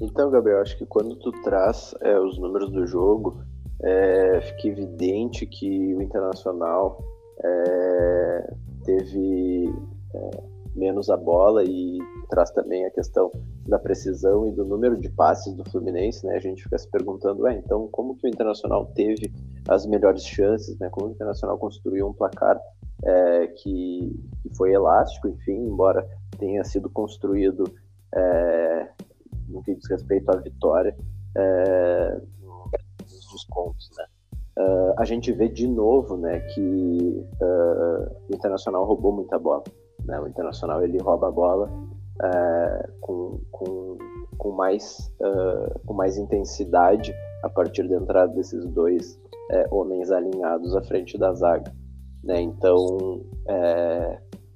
[0.00, 3.42] Então, Gabriel, acho que quando tu traz é, os números do jogo,
[3.82, 7.02] é, fica evidente que o Internacional
[7.42, 9.72] é, teve
[10.14, 10.30] é,
[10.74, 11.98] menos a bola e
[12.28, 13.30] traz também a questão
[13.66, 16.36] da precisão e do número de passes do Fluminense, né?
[16.36, 19.32] A gente fica se perguntando, é, então como que o Internacional teve
[19.68, 20.88] as melhores chances, né?
[20.90, 22.58] Como o Internacional construiu um placar
[23.04, 26.06] é, que, que, foi elástico, enfim, embora
[26.38, 27.64] tenha sido construído
[28.14, 28.88] é,
[29.50, 30.96] no que diz respeito à vitória,
[31.36, 32.20] é,
[33.02, 34.04] nos descontos, né?
[34.58, 39.64] Uh, a gente vê de novo, né, que uh, o Internacional roubou muita bola.
[40.04, 40.20] Né?
[40.20, 43.98] O Internacional ele rouba a bola uh, com, com,
[44.36, 45.10] com, mais,
[45.86, 49.18] com mais intensidade a partir da entrada desses dois
[49.70, 51.72] homens alinhados à frente da zaga.
[52.22, 52.40] Né?
[52.40, 52.76] Então,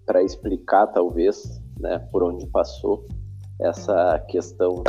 [0.07, 3.07] para explicar talvez, né, por onde passou
[3.61, 4.83] essa questão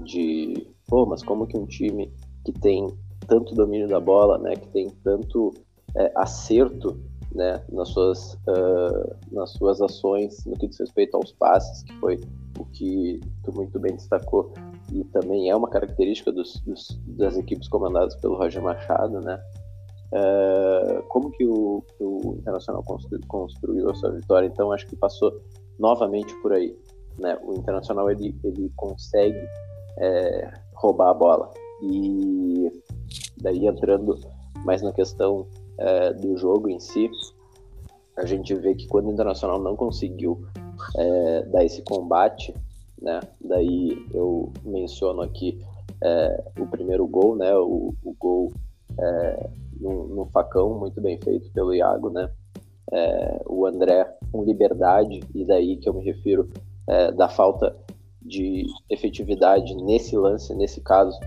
[0.00, 2.12] de, pô, mas como que um time
[2.44, 2.86] que tem
[3.26, 5.52] tanto domínio da bola, né, que tem tanto
[5.96, 7.00] é, acerto,
[7.34, 12.20] né, nas suas uh, nas suas ações no que diz respeito aos passes, que foi
[12.58, 14.52] o que tu muito bem destacou
[14.92, 19.38] e também é uma característica dos, dos das equipes comandadas pelo Roger Machado, né?
[20.12, 24.46] Uh, como que o, o Internacional constru, construiu a sua vitória?
[24.46, 25.42] Então acho que passou
[25.78, 26.74] novamente por aí,
[27.18, 27.38] né?
[27.42, 29.48] O Internacional ele ele consegue
[29.98, 31.50] é, roubar a bola,
[31.82, 32.70] E
[33.40, 34.18] daí entrando
[34.64, 35.46] mais na questão
[35.78, 37.10] é, do jogo em si,
[38.16, 40.42] a gente vê que quando o Internacional não conseguiu
[40.96, 42.54] é, dar esse combate,
[43.00, 43.20] né?
[43.40, 45.60] Daí eu menciono aqui
[46.02, 47.54] é, o primeiro gol, né?
[47.56, 48.52] O, o gol
[48.98, 52.30] é, no, no, facão muito bem feito pelo Iago, né?
[52.92, 56.48] É, o André com liberdade e daí que eu me refiro
[56.88, 57.76] é, da falta
[58.22, 61.18] de efetividade nesse lance, nesse caso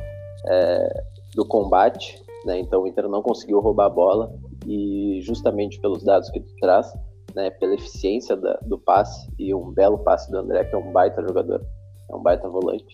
[0.47, 1.03] é,
[1.35, 2.59] do combate, né?
[2.59, 4.33] Então o Inter não conseguiu roubar a bola
[4.65, 6.93] e justamente pelos dados que tu traz,
[7.35, 10.91] né, pela eficiência da, do passe e um belo passe do André, que é um
[10.91, 11.61] baita jogador,
[12.09, 12.93] é um baita volante,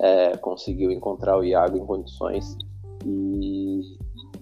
[0.00, 2.56] é, conseguiu encontrar o Iago em condições
[3.04, 3.80] e,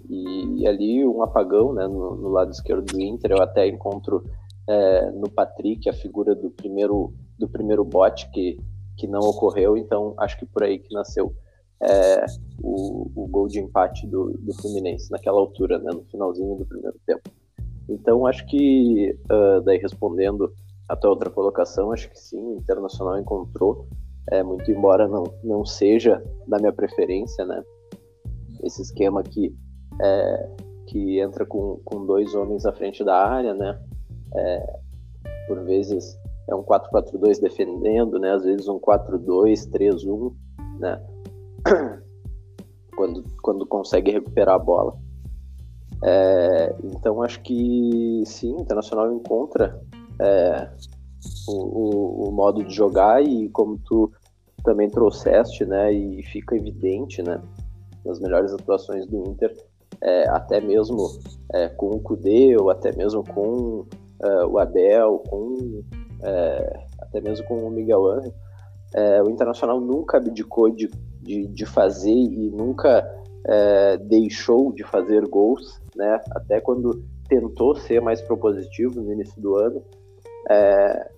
[0.09, 3.33] e, e ali um apagão né, no, no, lado esquerdo do Inter.
[3.33, 4.25] Eu até encontro
[4.69, 8.59] é, no Patrick a figura do primeiro do primeiro bote que,
[8.97, 11.34] que não ocorreu, então acho que por aí que nasceu
[11.82, 12.24] é,
[12.62, 16.99] o, o gol de empate do, do Fluminense naquela altura, né, no finalzinho do primeiro
[17.07, 17.30] tempo.
[17.89, 20.53] Então acho que uh, daí respondendo
[20.89, 23.87] a tua outra colocação, acho que sim, o Internacional encontrou,
[24.30, 27.62] é, muito embora não, não seja da minha preferência, né?
[28.62, 29.55] Esse esquema que,
[30.01, 30.51] é,
[30.87, 33.80] que entra com, com dois homens à frente da área, né?
[34.34, 34.80] É,
[35.47, 36.18] por vezes
[36.49, 38.32] é um 4-4-2 defendendo, né?
[38.32, 40.34] Às vezes um 4-2-3-1,
[40.78, 41.03] né?
[42.97, 44.97] Quando, quando consegue recuperar a bola.
[46.03, 49.78] É, então acho que sim, o Internacional encontra
[50.18, 50.70] é,
[51.47, 54.11] o, o, o, modo de jogar e como tu
[54.64, 57.38] também trouxeste, né, e fica evidente, né,
[58.03, 59.55] nas melhores atuações do Inter,
[60.01, 61.18] é, até mesmo
[61.53, 63.86] é, com o Cudê, ou até mesmo com
[64.22, 65.82] é, o Abel, com
[66.23, 68.35] é, até mesmo com o Miguel Angel,
[68.95, 70.91] é, o Internacional nunca abdicou de,
[71.21, 73.12] de, de fazer e nunca
[74.09, 79.85] deixou de fazer gols, né, até quando tentou ser mais propositivo no início do ano,
[80.51, 81.11] é,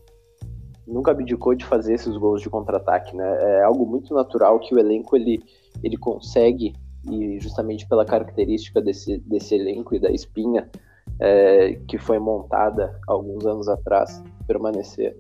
[0.89, 3.25] nunca abdicou de fazer esses gols de contra-ataque, né?
[3.41, 5.43] É algo muito natural que o elenco ele,
[5.83, 6.75] ele consegue
[7.11, 10.69] e justamente pela característica desse, desse elenco e da espinha
[11.21, 15.17] é, que foi montada alguns anos atrás permanecer,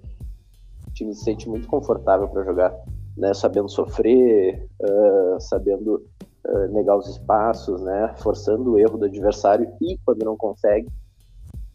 [0.86, 2.74] o time se sente muito confortável para jogar,
[3.16, 3.34] né?
[3.34, 6.03] Sabendo sofrer, uh, sabendo
[6.46, 8.14] uh, negar os espaços, né?
[8.18, 10.88] Forçando o erro do adversário e quando não consegue,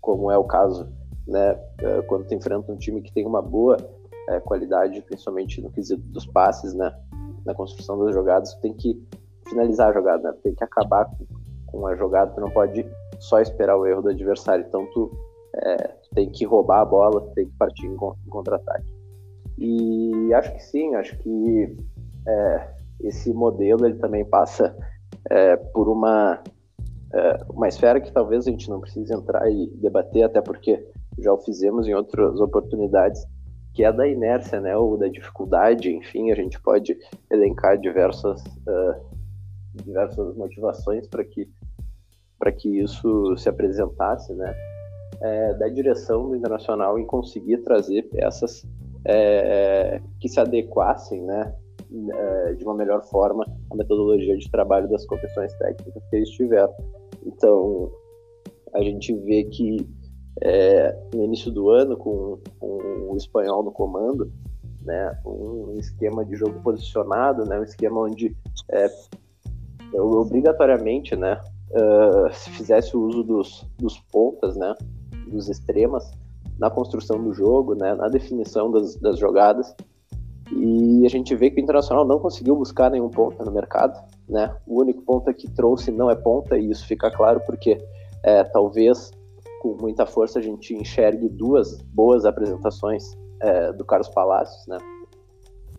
[0.02, 0.88] como é o caso
[1.28, 1.58] né?
[1.80, 3.78] É, quando tu enfrenta um time que tem uma boa
[4.46, 6.94] qualidade, principalmente no quesito dos passes, né?
[7.46, 9.02] Na construção das jogadas, tu tem que
[9.48, 10.38] finalizar a jogada, né?
[10.44, 11.26] Tem que acabar com,
[11.68, 12.86] com a jogada, tu não pode
[13.24, 14.66] só esperar o erro do adversário.
[14.68, 15.12] Então tu,
[15.56, 17.96] é, tu tem que roubar a bola, tu tem que partir em,
[18.30, 18.92] contra-ataque.
[19.58, 21.78] E acho que sim, acho que
[22.28, 22.70] é,
[23.02, 24.76] esse modelo ele também passa
[25.30, 26.42] é, por uma
[27.14, 30.84] é, uma esfera que talvez a gente não precise entrar e debater, até porque
[31.20, 33.24] já o fizemos em outras oportunidades,
[33.74, 36.98] que é da inércia, né, ou da dificuldade, enfim, a gente pode
[37.30, 39.20] elencar diversas, uh,
[39.76, 41.48] diversas motivações para que,
[42.44, 44.54] para que isso se apresentasse, né,
[45.22, 48.68] é, da direção do Internacional em conseguir trazer peças
[49.06, 51.56] é, que se adequassem, né,
[52.14, 56.74] é, de uma melhor forma à metodologia de trabalho das comissões técnicas que eles tiveram.
[57.26, 57.90] Então,
[58.74, 59.88] a gente vê que
[60.42, 62.68] é, no início do ano, com, com,
[63.10, 64.30] o espanhol no comando,
[64.82, 68.36] né, um esquema de jogo posicionado, né, um esquema onde
[68.70, 68.90] é,
[69.94, 71.40] obrigatoriamente, né,
[71.74, 74.74] uh, se fizesse o uso dos, dos pontas, né,
[75.28, 76.12] dos extremas
[76.58, 79.74] na construção do jogo, né, na definição das, das jogadas,
[80.52, 84.56] e a gente vê que o Internacional não conseguiu buscar nenhum ponta no mercado, né?
[84.68, 87.78] O único ponta que trouxe não é ponta e isso fica claro porque
[88.24, 89.12] é, talvez
[89.62, 94.78] com muita força a gente enxergue duas boas apresentações é, do Carlos Palacios, né?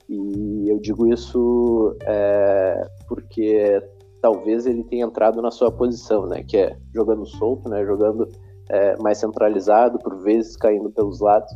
[0.09, 3.83] E eu digo isso é, porque
[4.25, 6.43] talvez ele tenha entrado na sua posição, né?
[6.43, 7.85] Que é jogando solto, né?
[7.85, 8.27] Jogando
[8.71, 11.53] é, mais centralizado, por vezes caindo pelos lados,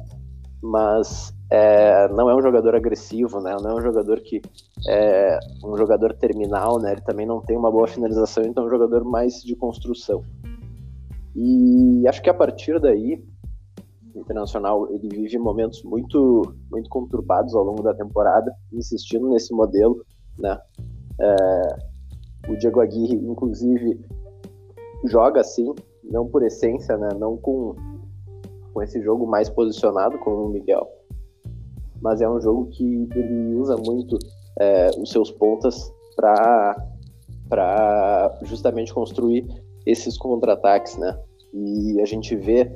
[0.63, 3.57] mas é, não é um jogador agressivo, né?
[3.63, 4.43] Não é um jogador que
[4.87, 6.93] é um jogador terminal, né?
[6.93, 10.23] Ele também não tem uma boa finalização, então é um jogador mais de construção.
[11.35, 13.25] E acho que a partir daí,
[14.15, 20.05] o Internacional ele vive momentos muito muito conturbados ao longo da temporada, insistindo nesse modelo,
[20.39, 20.59] né?
[21.19, 21.88] É,
[22.47, 24.01] o Diego Aguirre, inclusive,
[25.07, 25.75] joga assim,
[26.05, 27.09] não por essência, né?
[27.19, 27.75] Não com
[28.73, 30.87] com esse jogo mais posicionado como o Miguel,
[32.01, 34.17] mas é um jogo que ele usa muito
[34.59, 36.77] é, os seus pontas para
[38.43, 39.47] justamente construir
[39.87, 41.19] esses contra-ataques, né?
[41.53, 42.71] E a gente vê,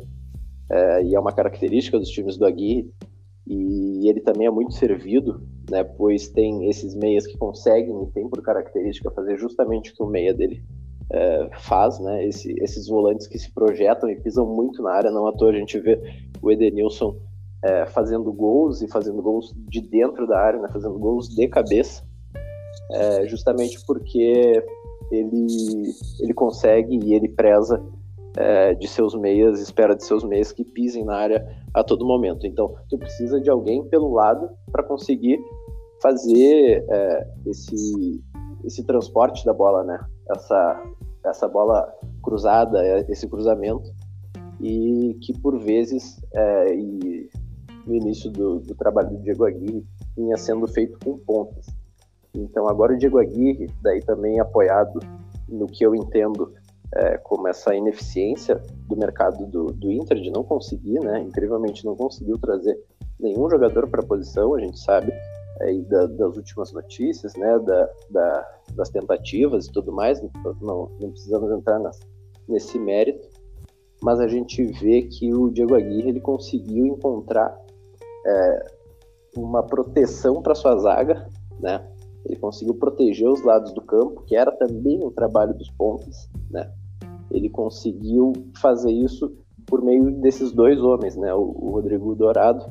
[0.70, 2.90] é, e é uma característica dos times do Aguirre,
[3.46, 5.84] e ele também é muito servido, né?
[5.84, 10.06] Pois tem esses meias que conseguem e tem por característica fazer justamente o que o
[10.06, 10.62] meia dele
[11.10, 12.26] é, faz, né?
[12.26, 15.54] Esse, esses volantes que se projetam e pisam muito na área, não à toa a
[15.54, 16.00] gente vê
[16.40, 17.16] o Edenilson
[17.62, 20.68] é, fazendo gols e fazendo gols de dentro da área, né?
[20.72, 22.02] Fazendo gols de cabeça,
[22.90, 24.64] é, justamente porque
[25.10, 27.82] ele, ele consegue e ele preza
[28.36, 32.46] é, de seus meias, espera de seus meias que pisem na área a todo momento.
[32.46, 35.38] Então, tu precisa de alguém pelo lado para conseguir
[36.02, 38.22] fazer é, esse,
[38.64, 40.00] esse transporte da bola, né?
[40.30, 40.82] Essa,
[41.24, 43.90] essa bola cruzada, é, esse cruzamento,
[44.60, 47.28] e que por vezes, é, e
[47.86, 49.84] no início do, do trabalho do Diego Aguirre,
[50.16, 51.66] vinha sendo feito com pontas.
[52.34, 55.00] Então agora o Diego Aguirre, daí também apoiado
[55.48, 56.52] no que eu entendo
[56.94, 61.96] é, como essa ineficiência do mercado do, do Inter de não conseguir, né, incrivelmente não
[61.96, 62.78] conseguiu trazer
[63.18, 65.12] nenhum jogador para a posição, a gente sabe
[65.60, 70.20] é, da, das últimas notícias, né, da, da, das tentativas e tudo mais,
[70.60, 71.98] não, não precisamos entrar nas,
[72.48, 73.28] nesse mérito,
[74.02, 77.56] mas a gente vê que o Diego Aguirre ele conseguiu encontrar
[78.26, 78.66] é,
[79.36, 81.26] uma proteção para sua zaga,
[81.58, 81.86] né,
[82.24, 86.70] ele conseguiu proteger os lados do campo, que era também um trabalho dos pontos, né?
[87.32, 89.32] Ele conseguiu fazer isso
[89.66, 91.32] por meio desses dois homens, né?
[91.34, 92.64] O, o Rodrigo Dourado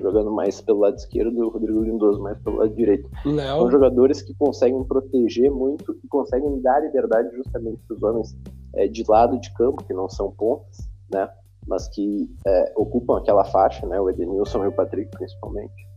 [0.00, 3.08] jogando mais pelo lado esquerdo e o Rodrigo Lindoso mais pelo lado direito.
[3.24, 3.58] Léo...
[3.58, 8.36] São jogadores que conseguem proteger muito e conseguem dar liberdade justamente para os homens
[8.74, 10.78] é, de lado de campo, que não são pontas,
[11.12, 11.28] né?
[11.66, 14.00] Mas que é, ocupam aquela faixa, né?
[14.00, 15.90] O Edenilson e o Patrick principalmente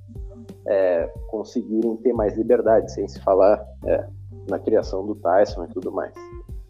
[0.67, 4.07] é, conseguirem ter mais liberdade, sem se falar é,
[4.49, 6.13] na criação do Tyson e tudo mais.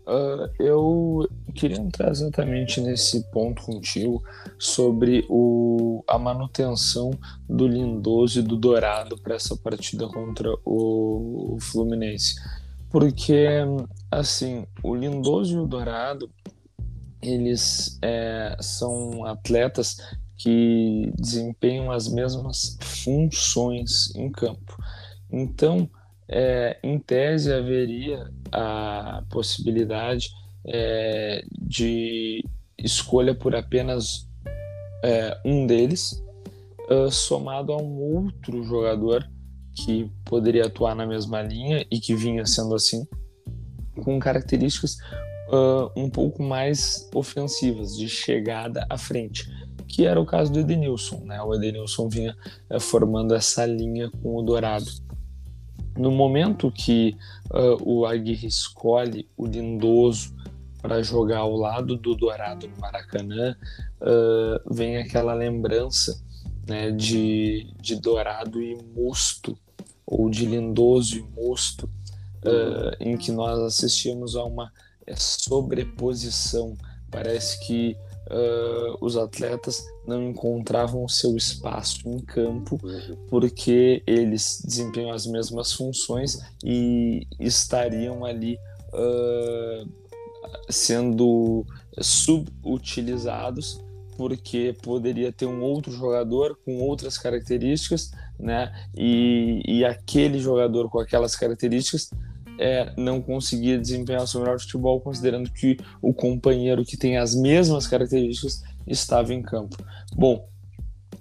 [0.05, 4.21] Uh, eu queria entrar exatamente nesse ponto contigo
[4.59, 7.11] sobre o, a manutenção
[7.47, 12.35] do Lindoso e do Dourado para essa partida contra o, o, Fluminense.
[12.89, 13.47] Porque,
[14.11, 16.29] assim, o Lindoso e o Dourado,
[17.21, 19.97] eles é, são atletas
[20.37, 24.77] que desempenham as mesmas funções em campo.
[25.31, 25.89] Então,
[26.35, 30.31] é, em tese, haveria a possibilidade
[30.65, 32.43] é, de
[32.75, 34.27] escolha por apenas
[35.03, 36.23] é, um deles,
[36.89, 39.29] uh, somado a um outro jogador
[39.75, 43.05] que poderia atuar na mesma linha e que vinha sendo assim,
[44.03, 44.97] com características
[45.49, 49.47] uh, um pouco mais ofensivas, de chegada à frente
[49.93, 51.23] que era o caso do Edenilson.
[51.23, 51.39] Né?
[51.43, 52.35] O Edenilson vinha
[52.67, 54.89] é, formando essa linha com o Dourado.
[55.97, 57.15] No momento que
[57.51, 60.33] uh, o Aguirre escolhe o Lindoso
[60.81, 63.55] para jogar ao lado do Dourado no Maracanã,
[64.01, 66.21] uh, vem aquela lembrança
[66.67, 69.57] né, de, de Dourado e Musto,
[70.05, 71.85] ou de Lindoso e Musto,
[72.43, 74.71] uh, em que nós assistimos a uma
[75.15, 76.75] sobreposição.
[77.11, 77.95] Parece que
[78.33, 83.15] uh, os atletas não encontravam seu espaço em campo uhum.
[83.29, 88.57] porque eles desempenham as mesmas funções e estariam ali
[88.93, 89.87] uh,
[90.69, 91.65] sendo
[92.01, 93.79] subutilizados
[94.17, 98.71] porque poderia ter um outro jogador com outras características, né?
[98.95, 102.11] E, e aquele jogador com aquelas características
[102.59, 107.35] é, não conseguia desempenhar o seu melhor futebol, considerando que o companheiro que tem as
[107.35, 109.77] mesmas características estava em campo.
[110.15, 110.47] Bom,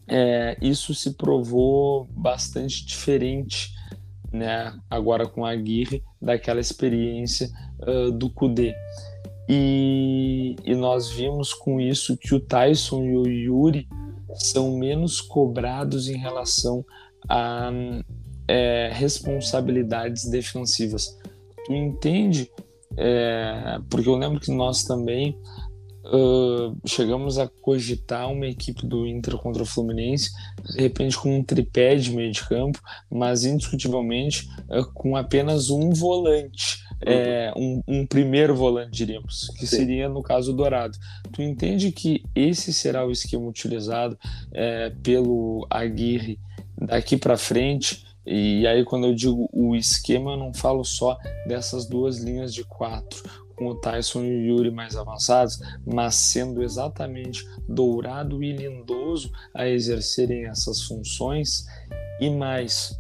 [0.07, 3.72] é, isso se provou bastante diferente
[4.33, 8.74] né, agora com a Aguirre daquela experiência uh, do Kudê.
[9.49, 13.89] E, e, nós vimos com isso que o Tyson e o Yuri
[14.35, 16.85] são menos cobrados em relação
[17.28, 17.70] a
[18.49, 21.18] é, responsabilidades defensivas
[21.64, 22.50] tu entende,
[22.96, 25.38] é, porque eu lembro que nós também
[26.04, 30.30] uh, chegamos a cogitar uma equipe do Inter contra o Fluminense,
[30.74, 35.90] de repente com um tripé de meio de campo, mas indiscutivelmente uh, com apenas um
[35.90, 36.82] volante.
[37.04, 39.76] É, um, um, primeiro volante, diríamos, que Sim.
[39.76, 40.96] seria no caso Dourado.
[41.32, 44.16] Tu entende que esse será o esquema utilizado
[44.52, 46.38] é, pelo Aguirre
[46.78, 48.04] daqui para frente?
[48.25, 52.64] E aí, quando eu digo o esquema, eu não falo só dessas duas linhas de
[52.64, 53.23] quatro,
[53.57, 59.68] com o Tyson e o Yuri mais avançados, mas sendo exatamente Dourado e Lindoso a
[59.68, 61.66] exercerem essas funções.
[62.20, 62.99] E mais,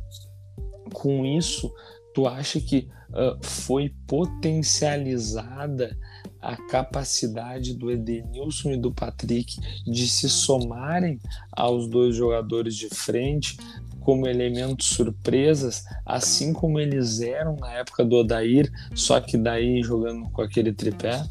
[0.92, 1.72] com isso,
[2.14, 5.96] tu acha que uh, foi potencializada
[6.40, 9.54] a capacidade do Edenilson e do Patrick
[9.84, 11.20] de se somarem
[11.52, 13.56] aos dois jogadores de frente
[14.04, 20.30] como elementos surpresas, assim como eles eram na época do Odair, só que daí jogando
[20.30, 21.22] com aquele tripé?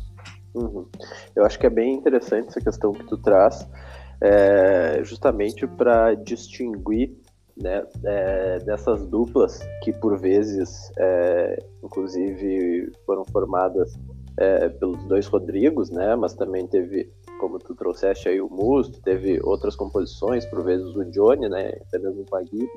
[0.53, 0.85] Uhum.
[1.35, 3.67] Eu acho que é bem interessante essa questão que tu traz,
[4.21, 7.15] é, justamente para distinguir
[7.61, 13.97] né, é, dessas duplas que por vezes, é, inclusive, foram formadas
[14.37, 17.11] é, pelos dois Rodrigos, né, mas também teve,
[17.51, 21.99] como tu trouxeste aí, o Musto, teve outras composições, por vezes o Johnny, né, até
[21.99, 22.71] mesmo o Paguito.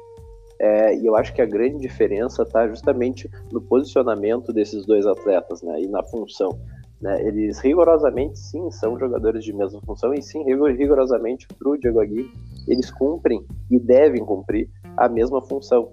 [0.58, 5.62] É, e eu acho que a grande diferença está justamente no posicionamento desses dois atletas
[5.62, 6.58] né, e na função.
[7.00, 7.24] Né?
[7.26, 12.30] Eles rigorosamente, sim, são jogadores de mesma função e sim, rigorosamente para o Diego Aguirre,
[12.66, 15.92] eles cumprem e devem cumprir a mesma função.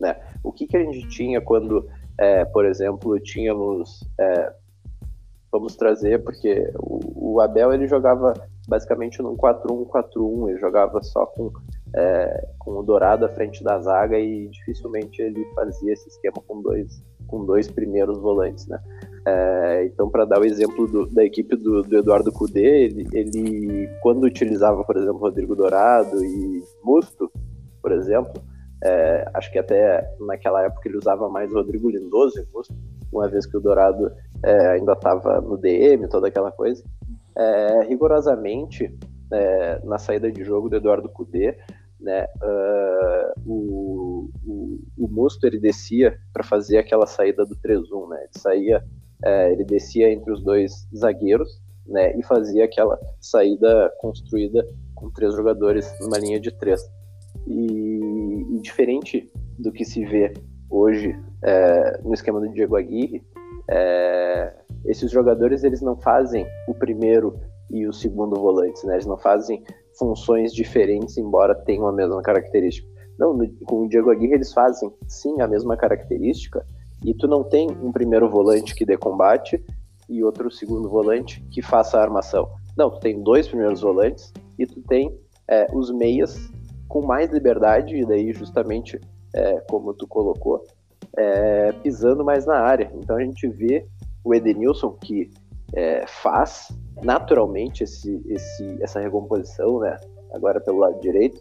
[0.00, 0.16] Né?
[0.42, 4.52] O que, que a gente tinha quando, é, por exemplo, tínhamos, é,
[5.56, 8.34] vamos trazer, porque o, o, Abel ele jogava
[8.68, 11.50] basicamente num 4-1-4-1, ele jogava só com,
[11.94, 16.60] é, com o Dourado à frente da zaga e dificilmente ele fazia esse esquema com
[16.60, 18.78] dois, com dois primeiros volantes, né?
[19.26, 23.88] É, então, para dar o exemplo do, da equipe do, do Eduardo Cudê, ele, ele,
[24.00, 27.30] quando utilizava, por exemplo, Rodrigo Dourado e Musto,
[27.82, 28.40] por exemplo,
[28.84, 32.74] é, acho que até naquela época ele usava mais Rodrigo Lindoso e Musto,
[33.12, 34.12] uma vez que o Dourado
[34.44, 36.82] é, ainda estava no DM, toda aquela coisa.
[37.36, 38.96] É, rigorosamente,
[39.32, 41.56] é, na saída de jogo do Eduardo Cudê,
[41.98, 48.18] né, uh, o, o, o Musto ele descia para fazer aquela saída do 3-1, né,
[48.20, 48.84] ele saía
[49.24, 55.34] é, ele descia entre os dois zagueiros né, e fazia aquela saída construída com três
[55.34, 56.80] jogadores numa linha de três.
[57.46, 60.32] E, e diferente do que se vê
[60.68, 63.24] hoje é, no esquema do Diego Aguirre,
[63.68, 64.54] é,
[64.84, 67.38] esses jogadores eles não fazem o primeiro
[67.70, 68.94] e o segundo volantes, né?
[68.94, 69.64] Eles não fazem
[69.98, 72.86] funções diferentes, embora tenham a mesma característica.
[73.18, 76.64] Não, no, com o Diego Aguirre eles fazem sim a mesma característica,
[77.04, 79.62] e tu não tem um primeiro volante que dê combate
[80.08, 82.48] e outro segundo volante que faça a armação.
[82.76, 86.36] Não, tu tem dois primeiros volantes e tu tem é, os meias
[86.88, 89.00] com mais liberdade, e daí justamente
[89.34, 90.64] é, como tu colocou,
[91.16, 92.90] é, pisando mais na área.
[92.94, 93.86] Então a gente vê
[94.24, 95.30] o Edenilson que
[95.74, 96.68] é, faz
[97.02, 99.96] naturalmente esse, esse, essa recomposição, né?
[100.32, 101.40] agora pelo lado direito,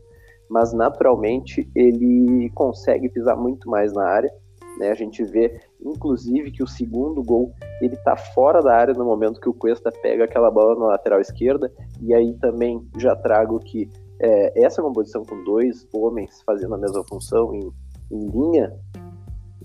[0.49, 4.31] mas naturalmente ele consegue pisar muito mais na área
[4.77, 4.91] né?
[4.91, 9.39] A gente vê, inclusive, que o segundo gol ele está fora da área no momento
[9.39, 11.71] que o Cuesta pega aquela bola na lateral esquerda.
[12.01, 17.03] E aí também já trago que é, essa composição com dois homens fazendo a mesma
[17.05, 17.71] função em,
[18.11, 18.73] em linha,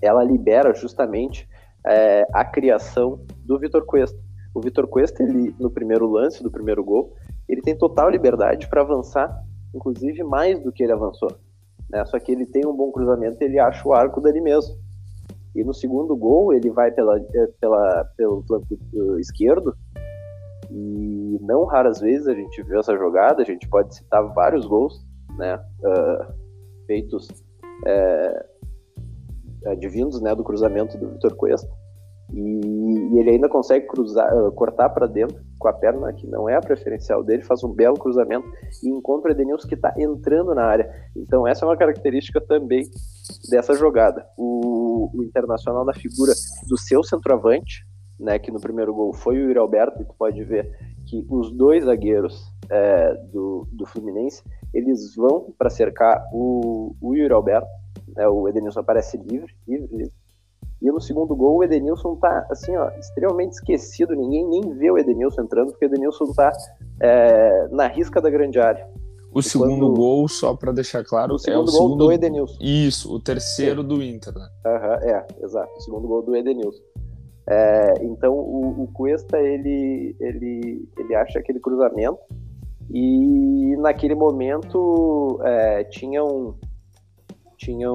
[0.02, 1.48] ela libera justamente
[1.86, 4.18] é, a criação do Vitor Cuesta.
[4.54, 7.14] O Vitor Cuesta, ele, no primeiro lance do primeiro gol,
[7.48, 9.32] ele tem total liberdade para avançar,
[9.74, 11.30] inclusive mais do que ele avançou.
[11.88, 12.04] Né?
[12.04, 14.76] Só que ele tem um bom cruzamento, ele acha o arco dali mesmo.
[15.54, 19.74] E no segundo gol, ele vai pela, eh, pela, pelo flanco eh, esquerdo.
[20.70, 23.42] E não raras vezes a gente viu essa jogada.
[23.42, 25.04] A gente pode citar vários gols
[25.36, 26.32] né, uh,
[26.86, 27.26] feitos
[27.84, 28.46] é,
[29.66, 31.70] advindos né, do cruzamento do Vitor Cuesta.
[32.32, 36.48] E, e, ele ainda consegue cruzar, uh, cortar para dentro com a perna que não
[36.48, 38.48] é a preferencial dele, faz um belo cruzamento
[38.82, 40.90] e encontra Edenilson que está entrando na área.
[41.16, 42.82] Então essa é uma característica também
[43.50, 44.24] dessa jogada.
[44.36, 46.32] O, o Internacional na figura
[46.68, 47.84] do seu centroavante,
[48.18, 50.70] né, que no primeiro gol foi o Yuri Alberto, e tu pode ver
[51.06, 52.40] que os dois zagueiros
[52.70, 54.42] é, do, do Fluminense,
[54.72, 57.68] eles vão para cercar o, o Yuri Alberto,
[58.14, 60.12] né, o Edenilson aparece livre, livre, livre
[60.82, 64.16] e no segundo gol, o Edenilson tá, assim, ó, extremamente esquecido.
[64.16, 66.50] Ninguém nem vê o Edenilson entrando, porque o Edenilson tá
[67.00, 68.88] é, na risca da grande área.
[69.32, 69.94] O e segundo quando...
[69.94, 72.04] gol, só para deixar claro, o segundo é o gol segundo...
[72.06, 72.56] do Edenilson.
[72.60, 73.88] Isso, o terceiro Sim.
[73.88, 74.48] do Inter, né?
[74.66, 75.70] Uhum, é, exato.
[75.76, 76.82] O segundo gol do Edenilson.
[77.46, 82.18] É, então, o, o Cuesta, ele, ele, ele acha aquele cruzamento
[82.90, 86.54] e naquele momento é, tinha um,
[87.60, 87.94] tinham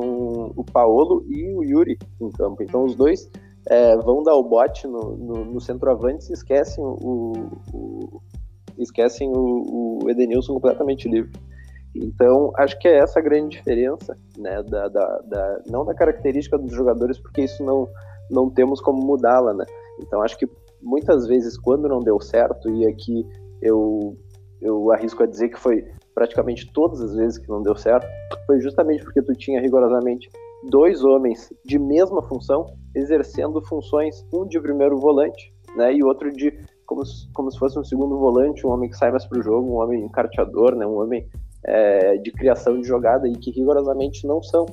[0.55, 2.61] o Paolo e o Yuri em campo.
[2.61, 3.29] Então os dois
[3.67, 7.33] é, vão dar o bote no, no, no centroavante e esquecem o,
[7.73, 8.21] o
[8.77, 11.31] esquecem o, o, Edenilson completamente livre.
[11.95, 16.57] Então, acho que é essa a grande diferença, né, da, da, da, não da característica
[16.57, 17.87] dos jogadores, porque isso não,
[18.29, 19.65] não temos como mudá-la, né.
[20.01, 20.45] Então, acho que
[20.81, 23.25] muitas vezes, quando não deu certo, e aqui
[23.61, 24.17] eu,
[24.61, 25.85] eu arrisco a dizer que foi
[26.15, 28.07] praticamente todas as vezes que não deu certo,
[28.47, 30.31] foi justamente porque tu tinha rigorosamente
[30.69, 36.57] dois homens de mesma função exercendo funções, um de primeiro volante, né, e outro de
[36.85, 37.01] como,
[37.33, 39.81] como se fosse um segundo volante, um homem que sai mais para o jogo, um
[39.81, 41.27] homem carteador, né, um homem
[41.65, 44.65] é, de criação de jogada e que rigorosamente não são.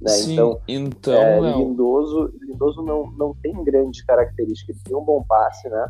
[0.00, 0.10] Né?
[0.10, 5.24] Sim, então, então é, Lindoso, Lindoso não, não tem grandes características, ele tem um bom
[5.26, 5.86] passe, né?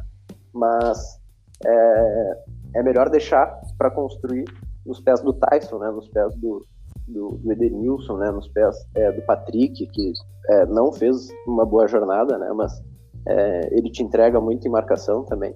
[0.53, 1.19] mas
[1.65, 2.33] é,
[2.77, 4.45] é melhor deixar para construir
[4.87, 5.91] nos pés do Tyson, né?
[5.91, 6.65] nos pés do,
[7.07, 8.31] do, do Edenilson, né?
[8.31, 10.13] nos pés é, do Patrick, que
[10.49, 12.51] é, não fez uma boa jornada, né?
[12.55, 12.73] mas
[13.27, 15.55] é, ele te entrega muito em marcação também.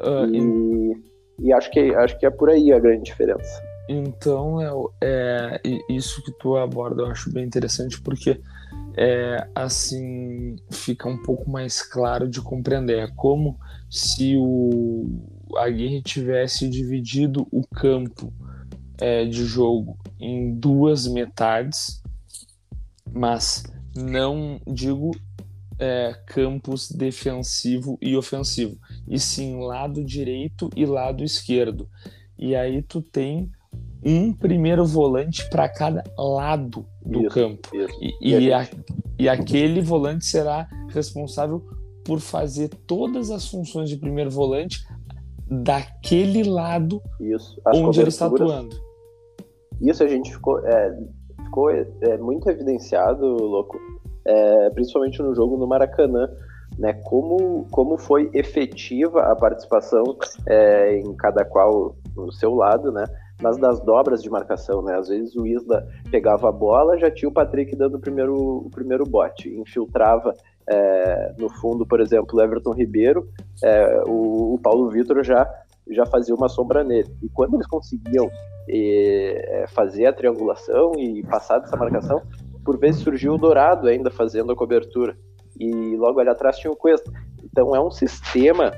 [0.00, 1.04] Uh, e,
[1.46, 3.62] e acho, que, acho que é por aí a grande diferença.
[3.88, 4.60] Então,
[5.00, 8.40] é, é, isso que tu aborda eu acho bem interessante porque
[8.96, 12.98] é, assim fica um pouco mais claro de compreender.
[12.98, 15.06] É como se o
[15.54, 18.32] Aguirre tivesse dividido o campo
[18.98, 22.02] é, de jogo em duas metades,
[23.12, 23.62] mas
[23.94, 25.12] não digo
[25.78, 31.88] é, campos defensivo e ofensivo, e sim lado direito e lado esquerdo.
[32.38, 33.50] E aí tu tem
[34.04, 37.68] um primeiro volante para cada lado do isso, campo.
[37.74, 37.98] Isso.
[38.00, 38.68] E, e, e, a,
[39.18, 41.64] e aquele volante será responsável
[42.04, 44.86] por fazer todas as funções de primeiro volante
[45.48, 48.76] daquele lado isso, onde ele está atuando.
[49.80, 50.98] Isso a gente ficou, é,
[51.44, 53.78] ficou é, muito evidenciado, louco,
[54.24, 56.28] é, principalmente no jogo no Maracanã,
[56.78, 56.94] né?
[57.04, 60.04] Como, como foi efetiva a participação
[60.46, 63.04] é, em cada qual no seu lado, né?
[63.42, 64.96] mas das dobras de marcação, né?
[64.96, 68.70] Às vezes o Isla pegava a bola, já tinha o Patrick dando o primeiro, o
[68.70, 70.34] primeiro bote, infiltrava
[70.68, 73.28] é, no fundo, por exemplo, Everton Ribeiro,
[73.62, 75.48] é, o, o, Paulo Vitor já,
[75.90, 77.08] já fazia uma sombra nele.
[77.22, 78.28] E quando eles conseguiam
[78.68, 82.22] é, fazer a triangulação e passar dessa marcação,
[82.64, 85.16] por vezes surgiu o Dourado ainda fazendo a cobertura.
[85.58, 87.10] E logo ali atrás tinha o Cuesta.
[87.44, 88.72] Então é um sistema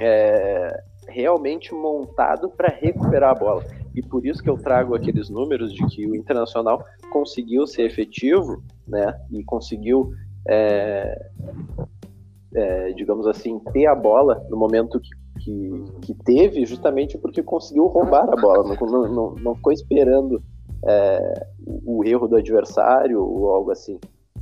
[0.00, 3.64] é, realmente montado para recuperar a bola.
[3.94, 8.62] E por isso que eu trago aqueles números de que o Internacional conseguiu ser efetivo,
[8.86, 9.12] né?
[9.30, 10.12] E conseguiu,
[10.48, 11.30] é,
[12.54, 15.10] é, digamos assim, ter a bola no momento que,
[15.40, 18.76] que, que, teve, justamente porque conseguiu roubar a bola.
[18.80, 20.42] Não, não, não ficou esperando
[20.86, 21.46] é,
[21.84, 23.98] o erro do adversário ou algo assim.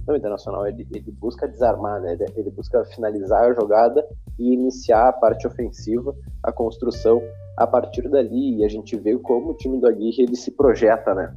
[0.07, 2.15] No Internacional ele, ele busca desarmar, né?
[2.15, 4.03] Ele, ele, busca finalizar a jogada
[4.39, 7.21] e iniciar a parte ofensiva, a construção
[7.59, 8.57] a partir dali.
[8.57, 11.37] E a gente vê como o time do Aguirre ele se projeta, né?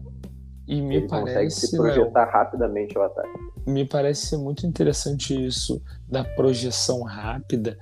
[0.69, 3.50] E me ele parece, consegue se projetar rapidamente ao ataque.
[3.67, 7.77] Me parece ser muito interessante isso da projeção rápida,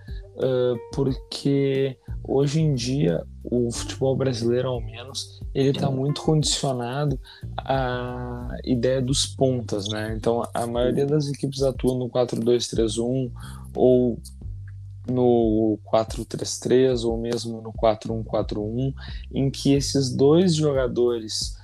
[0.93, 7.19] porque hoje em dia o futebol brasileiro, ao menos, ele está muito condicionado
[7.57, 10.13] à ideia dos pontas, né?
[10.15, 13.31] Então a maioria das equipes atua no 4-2-3-1
[13.75, 14.19] ou
[15.07, 18.93] no 4-3-3 ou mesmo no 4-1-4-1,
[19.33, 21.57] em que esses dois jogadores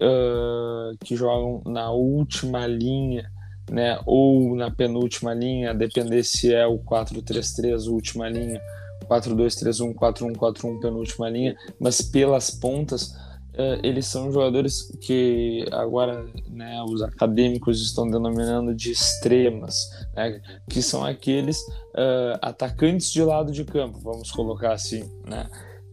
[0.00, 3.31] uh, que jogam na última linha,
[3.70, 8.60] né, ou na penúltima linha, depender se é o 4-3-3, última linha,
[9.06, 13.14] 4-2-3-1, 4-1-4-1, penúltima linha, mas pelas pontas
[13.52, 20.82] uh, eles são jogadores que agora né, os acadêmicos estão denominando de extremas, né, que
[20.82, 25.04] são aqueles uh, atacantes de lado de campo, vamos colocar assim.
[25.26, 25.48] Né?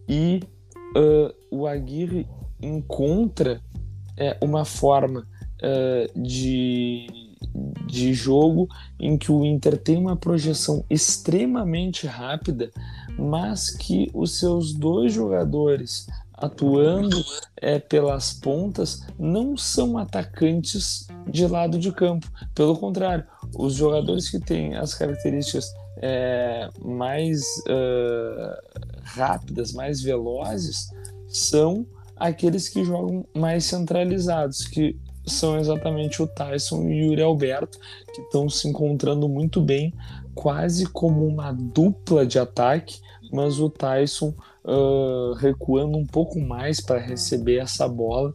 [0.07, 0.41] E
[0.95, 2.27] uh, o Aguirre
[2.61, 3.61] encontra
[4.17, 5.25] é, uma forma
[6.15, 7.28] de,
[7.85, 8.67] de jogo
[8.99, 12.71] em que o Inter tem uma projeção extremamente rápida,
[13.17, 17.21] mas que os seus dois jogadores atuando
[17.57, 22.31] é, pelas pontas não são atacantes de lado de campo.
[22.55, 23.25] Pelo contrário,
[23.57, 25.69] os jogadores que têm as características
[26.01, 30.89] é, mais uh, rápidas, mais velozes,
[31.27, 31.85] são
[32.15, 37.79] aqueles que jogam mais centralizados, que são exatamente o Tyson e o Yuri Alberto,
[38.13, 39.93] que estão se encontrando muito bem,
[40.33, 42.99] quase como uma dupla de ataque,
[43.31, 48.33] mas o Tyson uh, recuando um pouco mais para receber essa bola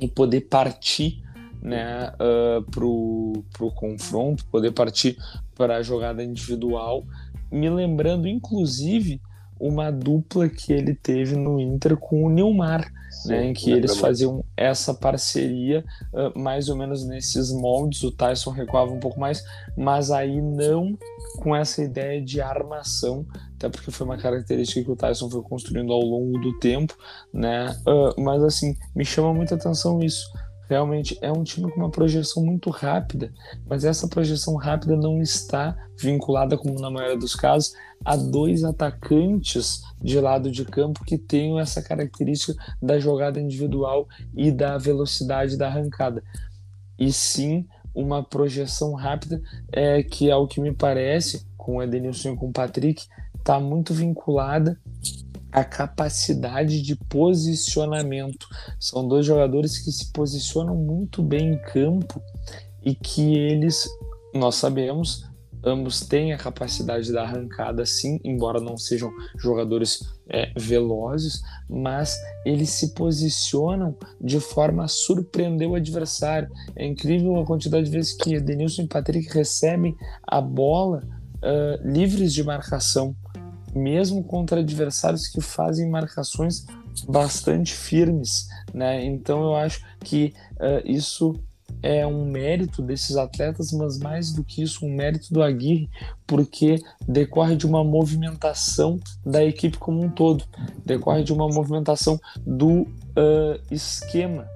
[0.00, 1.22] e poder partir
[1.60, 5.16] né, uh, pro, pro confronto, poder partir
[5.54, 7.04] para a jogada individual,
[7.50, 9.20] me lembrando inclusive
[9.62, 13.96] uma dupla que ele teve no Inter com o Nilmar, Sim, né, em que eles
[13.96, 18.02] faziam essa parceria uh, mais ou menos nesses moldes.
[18.02, 19.44] O Tyson recuava um pouco mais,
[19.76, 20.98] mas aí não
[21.38, 25.92] com essa ideia de armação, até porque foi uma característica que o Tyson foi construindo
[25.92, 26.96] ao longo do tempo,
[27.32, 27.70] né?
[27.86, 30.28] Uh, mas assim, me chama muita atenção isso
[30.72, 33.30] realmente é um time com uma projeção muito rápida,
[33.66, 37.74] mas essa projeção rápida não está vinculada, como na maioria dos casos,
[38.04, 44.50] a dois atacantes de lado de campo que tenham essa característica da jogada individual e
[44.50, 46.22] da velocidade da arrancada.
[46.98, 49.40] E sim uma projeção rápida
[49.70, 53.06] é, que, ao que me parece, com o Edenilson e com o Patrick,
[53.38, 54.78] está muito vinculada
[55.50, 58.48] à capacidade de posicionamento.
[58.80, 62.22] São dois jogadores que se posicionam muito bem em campo
[62.82, 63.86] e que eles,
[64.34, 65.30] nós sabemos,
[65.64, 72.70] ambos têm a capacidade da arrancada, sim, embora não sejam jogadores é, velozes, mas eles
[72.70, 76.50] se posicionam de forma a surpreender o adversário.
[76.74, 81.02] É incrível a quantidade de vezes que Denilson e Patrick recebem a bola
[81.38, 83.14] uh, livres de marcação,
[83.74, 86.66] mesmo contra adversários que fazem marcações
[87.08, 89.04] bastante firmes, né?
[89.04, 91.34] Então eu acho que uh, isso
[91.82, 95.88] é um mérito desses atletas, mas mais do que isso, um mérito do Aguirre,
[96.26, 100.44] porque decorre de uma movimentação da equipe como um todo,
[100.84, 104.46] decorre de uma movimentação do uh, esquema,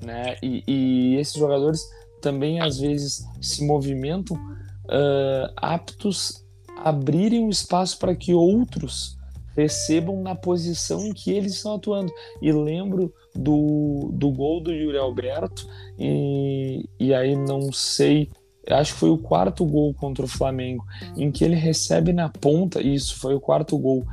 [0.00, 0.36] né?
[0.42, 1.80] E, e, esses jogadores
[2.20, 6.44] também às vezes se movimentam uh, aptos
[6.78, 9.16] a abrirem o espaço para que outros
[9.56, 12.12] recebam na posição em que eles estão atuando.
[12.40, 15.66] E lembro do, do gol do Yuri Alberto,
[15.98, 18.28] e, e aí não sei,
[18.68, 20.84] acho que foi o quarto gol contra o Flamengo,
[21.16, 24.04] em que ele recebe na ponta, isso foi o quarto gol,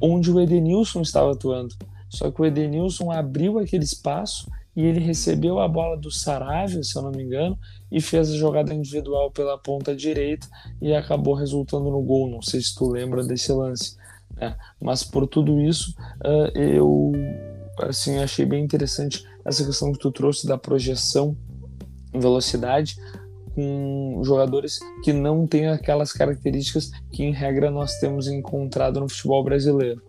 [0.00, 1.74] onde o Edenilson estava atuando.
[2.08, 6.96] Só que o Edenilson abriu aquele espaço e ele recebeu a bola do Saravia, se
[6.96, 7.58] eu não me engano,
[7.90, 10.46] e fez a jogada individual pela ponta direita
[10.80, 12.30] e acabou resultando no gol.
[12.30, 13.96] Não sei se tu lembra desse lance.
[14.36, 14.56] Né?
[14.80, 17.12] Mas por tudo isso, uh, eu
[17.80, 21.36] assim achei bem interessante essa questão que tu trouxe da projeção
[22.12, 22.96] em velocidade
[23.54, 29.42] com jogadores que não têm aquelas características que em regra nós temos encontrado no futebol
[29.42, 30.00] brasileiro.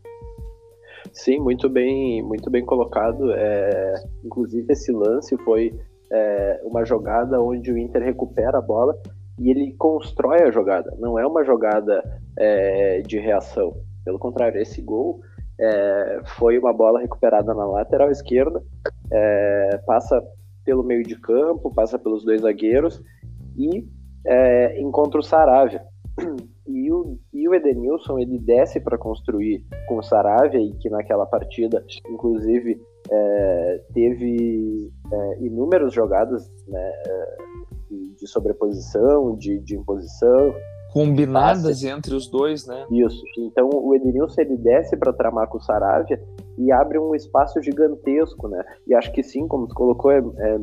[1.11, 3.31] Sim, muito bem, muito bem colocado.
[3.31, 5.73] É, inclusive esse lance foi
[6.11, 8.95] é, uma jogada onde o Inter recupera a bola
[9.39, 10.95] e ele constrói a jogada.
[10.99, 12.03] Não é uma jogada
[12.37, 13.75] é, de reação.
[14.05, 15.21] Pelo contrário, esse gol
[15.59, 18.63] é, foi uma bola recuperada na lateral esquerda,
[19.11, 20.23] é, passa
[20.63, 23.01] pelo meio de campo, passa pelos dois zagueiros
[23.57, 23.87] e
[24.25, 25.83] é, encontra o Saravia.
[26.71, 31.25] E o, e o Edenilson ele desce para construir com o Saravia, e que naquela
[31.25, 32.79] partida, inclusive,
[33.11, 37.37] é, teve é, inúmeras jogadas né, é,
[37.89, 40.53] de sobreposição, de, de imposição,
[40.91, 42.85] combinadas entre os dois, né?
[42.91, 43.21] Isso.
[43.37, 46.21] Então o Edenilson ele desce para tramar com o Saravia
[46.57, 48.63] e abre um espaço gigantesco, né?
[48.87, 50.59] E acho que sim, como tu colocou, é, é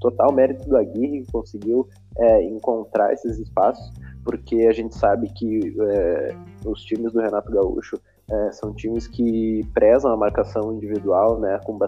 [0.00, 1.88] total mérito do Aguirre que conseguiu
[2.18, 3.90] é, encontrar esses espaços,
[4.24, 6.34] porque a gente sabe que é,
[6.66, 7.98] os times do Renato Gaúcho
[8.30, 11.58] é, são times que prezam a marcação individual, né?
[11.64, 11.78] Com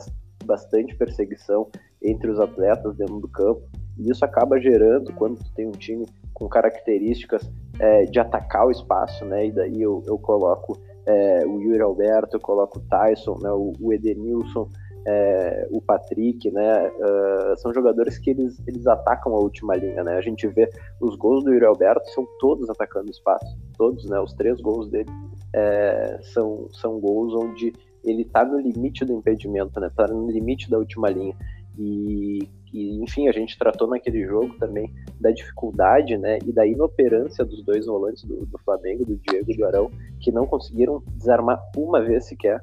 [0.44, 1.68] bastante perseguição
[2.03, 3.62] entre os atletas dentro do campo.
[3.99, 8.70] E isso acaba gerando, quando tu tem um time com características é, de atacar o
[8.70, 9.46] espaço, né?
[9.46, 13.51] E daí eu, eu coloco é, o Yuri Alberto, eu coloco o Tyson, né?
[13.51, 14.68] o, o Edenilson,
[15.07, 16.88] é, o Patrick, né?
[16.88, 20.18] Uh, são jogadores que eles, eles atacam a última linha, né?
[20.18, 20.68] A gente vê
[21.01, 24.20] os gols do Yuri Alberto são todos atacando o espaço, todos, né?
[24.20, 25.09] Os três gols dele
[25.55, 27.72] é, são, são gols onde
[28.05, 29.90] ele tá no limite do impedimento, né?
[29.96, 31.34] Tá no limite da última linha.
[31.78, 32.40] E,
[32.72, 37.64] e, enfim, a gente tratou naquele jogo também da dificuldade, né, e da inoperância dos
[37.64, 42.02] dois volantes do, do Flamengo, do Diego e do Arão, que não conseguiram desarmar uma
[42.02, 42.60] vez sequer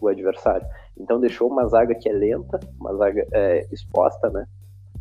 [0.00, 0.66] o adversário.
[0.98, 4.46] Então deixou uma zaga que é lenta, uma zaga é, exposta, né,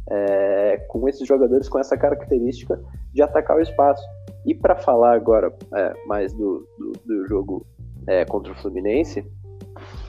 [0.10, 2.80] é, com esses jogadores com essa característica
[3.12, 4.06] de atacar o espaço.
[4.46, 7.66] E para falar agora é, mais do, do, do jogo
[8.08, 9.26] é, contra o Fluminense,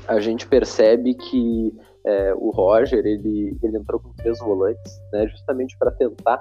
[0.06, 1.74] a gente percebe que
[2.06, 6.40] é, o Roger ele, ele entrou com três volantes, né, justamente para tentar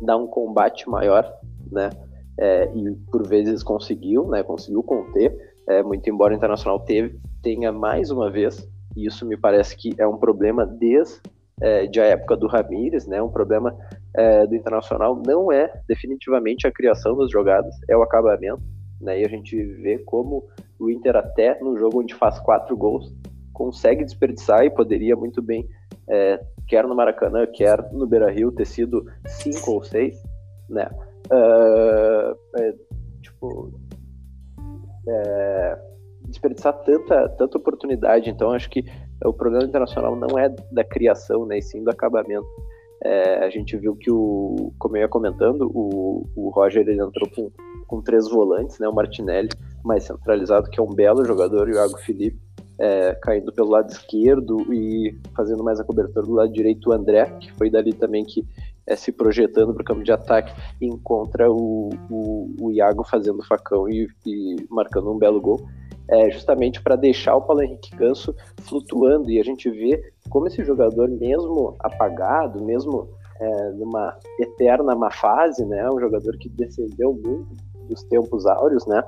[0.00, 1.30] dar um combate maior,
[1.70, 1.90] né,
[2.40, 5.36] é, e por vezes conseguiu, né, conseguiu conter,
[5.68, 9.94] é, muito embora o Internacional teve, tenha mais uma vez, e isso me parece que
[9.98, 11.20] é um problema desde
[11.60, 13.76] é, de a época do Ramires, né, um problema
[14.16, 18.62] é, do Internacional não é definitivamente a criação das jogadas, é o acabamento,
[18.98, 20.48] né, e a gente vê como
[20.78, 23.14] o Inter até no jogo onde faz quatro gols
[23.62, 25.68] consegue desperdiçar e poderia muito bem,
[26.08, 30.20] é, quer no Maracanã, quer no Beira Rio, ter sido cinco ou seis,
[30.68, 30.90] né?
[31.30, 32.74] Uh, é,
[33.20, 33.72] tipo,
[35.08, 35.78] é,
[36.24, 38.28] desperdiçar tanta, tanta oportunidade.
[38.28, 38.84] Então, acho que
[39.24, 42.46] o problema internacional não é da criação, né, e sim do acabamento.
[43.04, 47.30] É, a gente viu que o, como eu ia comentando, o, o Roger ele entrou
[47.30, 47.48] com,
[47.86, 49.50] com três volantes, né, o Martinelli
[49.84, 52.40] mais centralizado, que é um belo jogador, e o Iago Felipe
[52.82, 57.26] é, caindo pelo lado esquerdo e fazendo mais a cobertura do lado direito o André,
[57.38, 58.44] que foi dali também que
[58.84, 63.88] é, se projetando para o campo de ataque encontra o, o, o Iago fazendo facão
[63.88, 65.60] e, e marcando um belo gol
[66.08, 69.30] é, justamente para deixar o Paulo Henrique Ganso flutuando.
[69.30, 73.08] E a gente vê como esse jogador, mesmo apagado, mesmo
[73.40, 77.54] é, numa eterna má fase, né, um jogador que descendeu muito
[77.88, 79.02] dos tempos áureos, né,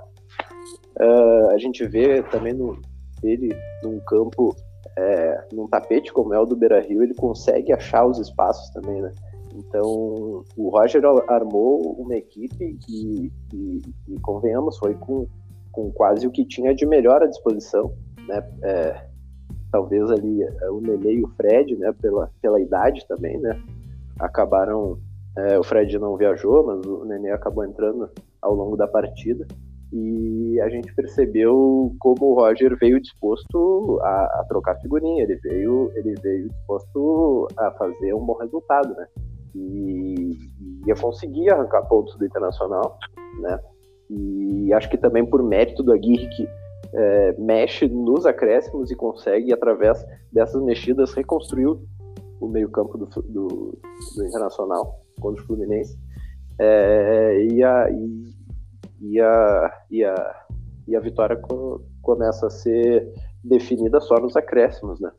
[1.01, 2.79] uh, a gente vê também no,
[3.27, 4.55] ele num campo,
[4.97, 9.01] é, num tapete como é o do Beira Rio, ele consegue achar os espaços também,
[9.01, 9.13] né.
[9.57, 15.29] Então, o Roger armou uma equipe e, e, e convenhamos, foi com
[15.75, 17.93] com quase o que tinha de melhor à disposição,
[18.29, 18.49] né?
[18.63, 19.07] É,
[19.73, 21.93] talvez ali é, o Nenê e o Fred, né?
[22.01, 23.61] Pela, pela idade também, né?
[24.19, 24.99] Acabaram,
[25.37, 28.09] é, o Fred não viajou, mas o Nenê acabou entrando
[28.41, 29.47] ao longo da partida
[29.97, 35.93] e a gente percebeu como o Roger veio disposto a, a, trocar figurinha, ele veio,
[35.95, 39.07] ele veio disposto a fazer um bom resultado, né?
[39.55, 40.31] E
[40.85, 42.99] ia conseguir arrancar pontos do Internacional,
[43.41, 43.57] né?
[44.11, 46.49] E acho que também por mérito do Aguirre, que
[46.93, 51.69] é, mexe nos acréscimos e consegue, através dessas mexidas, reconstruir
[52.41, 53.79] o meio-campo do, do,
[54.17, 55.97] do, Internacional contra o Fluminense.
[56.59, 58.14] É, e, a, e,
[59.01, 60.47] e, a, e, a,
[60.89, 65.11] e a vitória co, começa a ser definida só nos acréscimos, né?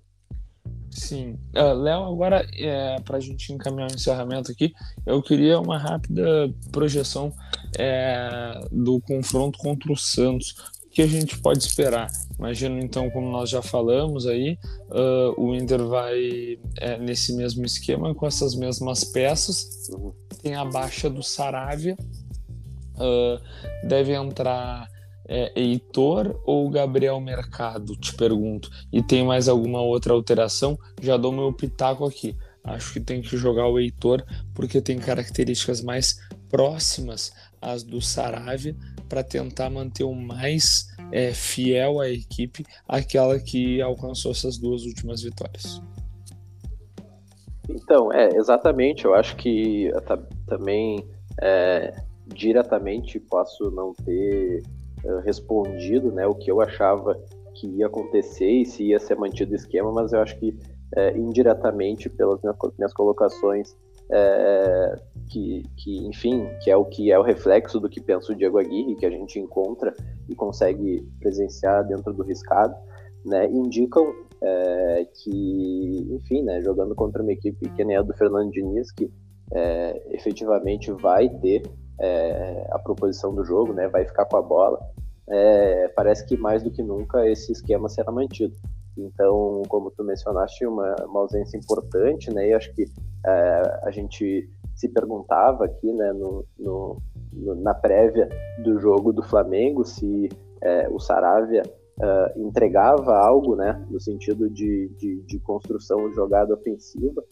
[0.96, 1.38] Sim.
[1.54, 4.74] Uh, Léo, agora, é, para a gente encaminhar o encerramento aqui,
[5.06, 7.34] eu queria uma rápida projeção
[7.78, 10.56] é, do confronto contra o Santos.
[10.86, 12.08] O que a gente pode esperar?
[12.40, 14.58] Imagino, então, como nós já falamos aí,
[14.90, 19.90] uh, o Inter vai é, nesse mesmo esquema, com essas mesmas peças.
[20.42, 21.98] Tem a baixa do Saravia.
[22.96, 23.42] Uh,
[23.88, 24.90] deve entrar
[25.28, 27.96] é, Heitor ou Gabriel Mercado?
[27.96, 28.70] Te pergunto.
[28.92, 30.78] E tem mais alguma outra alteração?
[31.02, 32.36] Já dou meu pitaco aqui.
[32.64, 34.24] Acho que tem que jogar o Heitor
[34.54, 36.20] porque tem características mais
[36.50, 37.32] próximas
[37.62, 38.76] às do Saravia
[39.10, 45.22] para tentar manter o mais é, fiel à equipe, aquela que alcançou essas duas últimas
[45.22, 45.82] vitórias.
[47.70, 49.06] Então, é, exatamente.
[49.06, 49.92] Eu acho que
[50.48, 51.08] também
[51.42, 51.94] é,
[52.28, 54.64] diretamente posso não ter
[55.04, 57.20] eh, respondido né, o que eu achava
[57.56, 60.58] que ia acontecer e se ia ser mantido o esquema, mas eu acho que
[60.96, 62.40] é, indiretamente pelas
[62.78, 63.76] minhas, colocações
[64.12, 64.96] é,
[65.30, 68.60] que, que, enfim, que é o que é o reflexo do que pensa o Diego
[68.60, 69.94] Aguirre, que a gente encontra
[70.30, 72.76] e consegue presenciar dentro do riscado,
[73.26, 78.52] né, indicam é, que, enfim, né, jogando contra uma equipe que nem a do Fernando
[78.52, 79.10] Diniz, que
[79.54, 81.64] é, efetivamente vai ter
[82.00, 84.80] é, a proposição do jogo, né, vai ficar com a bola,
[85.28, 88.56] é, parece que mais do que nunca esse esquema será mantido.
[88.98, 92.86] Então, como tu mencionaste, uma, uma ausência importante, né, e acho que
[93.26, 97.02] é, a gente se perguntava aqui, né, no, no,
[97.34, 98.30] no, na prévia
[98.64, 100.30] do jogo do Flamengo, se
[100.62, 101.64] é, o Saravia
[101.98, 107.24] Uh, entregava algo, né, no sentido de, de, de construção de jogada ofensiva,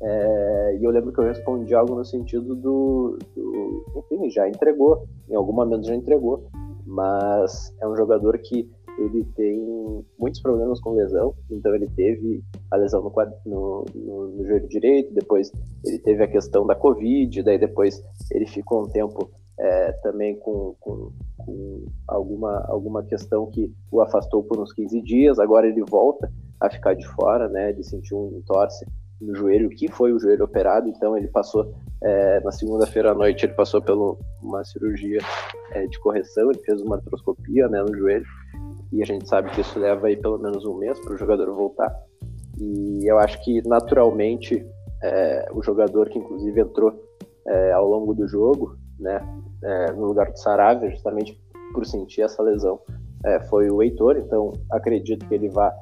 [0.00, 5.06] é, e eu lembro que eu respondi algo no sentido do, do, Enfim, já entregou,
[5.28, 6.48] em algum momento já entregou,
[6.86, 12.76] mas é um jogador que ele tem muitos problemas com lesão, então ele teve a
[12.76, 13.12] lesão no,
[13.46, 15.52] no, no, no joelho direito, depois
[15.84, 18.02] ele teve a questão da Covid, daí depois
[18.32, 24.42] ele ficou um tempo é, também com, com, com, alguma, alguma questão que o afastou
[24.42, 28.42] por uns 15 dias, agora ele volta a ficar de fora, né, ele sentiu um
[28.46, 28.84] torce
[29.20, 33.44] no joelho, que foi o joelho operado, então ele passou é, na segunda-feira à noite
[33.44, 35.20] ele passou por uma cirurgia
[35.72, 38.26] é, de correção, ele fez uma artroscopia né, no joelho
[38.92, 41.52] e a gente sabe que isso leva aí pelo menos um mês para o jogador
[41.54, 41.92] voltar
[42.60, 44.64] e eu acho que naturalmente
[45.02, 46.92] é, o jogador que inclusive entrou
[47.46, 49.20] é, ao longo do jogo, né,
[49.62, 51.40] é, no lugar do Saravia, justamente
[51.72, 52.80] por sentir essa lesão,
[53.24, 55.72] é, foi o Heitor, então acredito que ele vá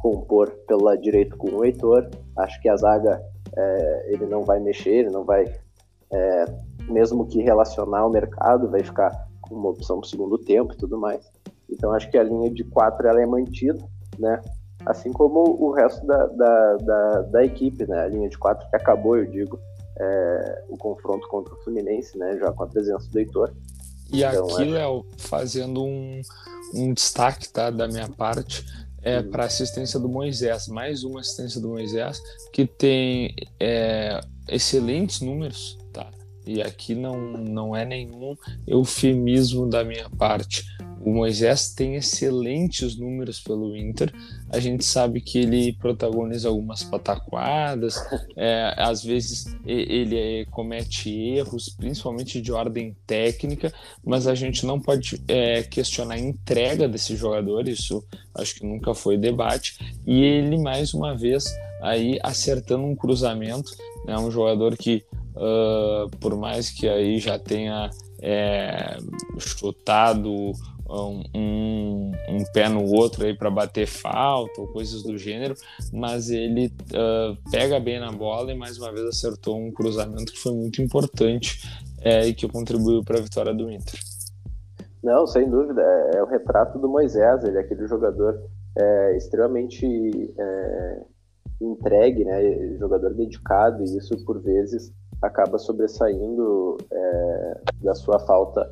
[0.00, 2.08] compor pelo lado direito com o Heitor.
[2.36, 3.22] Acho que a zaga
[3.56, 5.44] é, ele não vai mexer, ele não vai,
[6.12, 6.44] é,
[6.88, 10.76] mesmo que relacionar o mercado, vai ficar com uma opção para o segundo tempo e
[10.76, 11.30] tudo mais.
[11.70, 13.82] Então acho que a linha de quatro ela é mantida,
[14.18, 14.40] né?
[14.86, 18.00] Assim como o resto da, da, da, da equipe, né?
[18.00, 19.58] A linha de quatro que acabou, eu digo,
[19.98, 22.38] é, o confronto contra o Fluminense, né?
[22.38, 23.52] Já com a presença do Heitor.
[24.12, 26.20] E então, aqui, Léo, fazendo um,
[26.74, 28.64] um destaque tá, da minha parte,
[29.02, 32.20] é, para assistência do Moisés, mais uma assistência do Moisés,
[32.52, 36.10] que tem é, excelentes números, tá?
[36.46, 38.36] E aqui não, não é nenhum
[38.66, 40.64] eufemismo da minha parte.
[41.00, 44.12] O Moisés tem excelentes números pelo Inter.
[44.50, 47.96] A gente sabe que ele protagoniza algumas pataquadas,
[48.36, 53.72] é, às vezes ele é, comete erros, principalmente de ordem técnica,
[54.04, 58.04] mas a gente não pode é, questionar a entrega desse jogador, isso
[58.34, 59.78] acho que nunca foi debate.
[60.06, 61.44] E ele, mais uma vez,
[61.80, 63.72] aí acertando um cruzamento,
[64.06, 65.02] é né, um jogador que,
[65.34, 67.90] uh, por mais que aí já tenha
[68.20, 68.98] é,
[69.38, 70.52] chutado
[70.90, 71.22] um,
[72.28, 75.54] um, pé no outro aí para bater falta ou coisas do gênero,
[75.92, 80.38] mas ele uh, pega bem na bola e mais uma vez acertou um cruzamento que
[80.38, 81.60] foi muito importante
[82.02, 83.98] é, e que contribuiu para a vitória do Inter.
[85.02, 88.42] Não, sem dúvida, é, é, o retrato do Moisés, ele é aquele jogador
[88.76, 89.86] é, extremamente
[90.38, 91.00] é,
[91.60, 94.92] entregue, né, jogador dedicado e isso por vezes
[95.22, 98.68] acaba sobressaindo é, da sua falta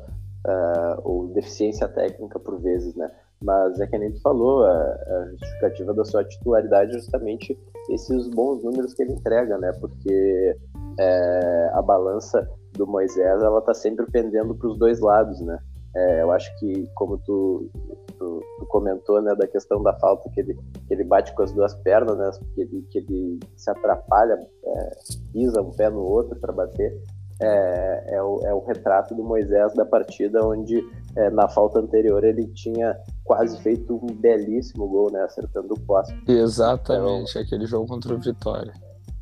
[0.49, 3.09] uh, ou deficiência técnica por vezes, né?
[3.41, 7.57] Mas é que a gente falou, a, a, justificativa da sua titularidade é justamente
[7.89, 9.71] esses bons números que ele entrega, né?
[9.79, 10.57] Porque
[10.99, 15.57] é, a balança do Moisés, ela tá sempre pendendo para os dois lados, né?
[15.95, 17.69] É, eu acho que, como tu,
[18.17, 20.53] tu, tu, comentou, né, da questão da falta, que ele,
[20.87, 24.89] que ele bate com as duas pernas, né, que ele, que ele se atrapalha, é,
[25.33, 26.95] pisa um pé no outro para bater
[27.41, 30.83] é, é, o, é o retrato do Moisés da partida, onde
[31.15, 36.13] é, na falta anterior ele tinha quase feito um belíssimo gol, né, acertando o poste.
[36.27, 38.73] Exatamente, então, aquele jogo contra o Vitória.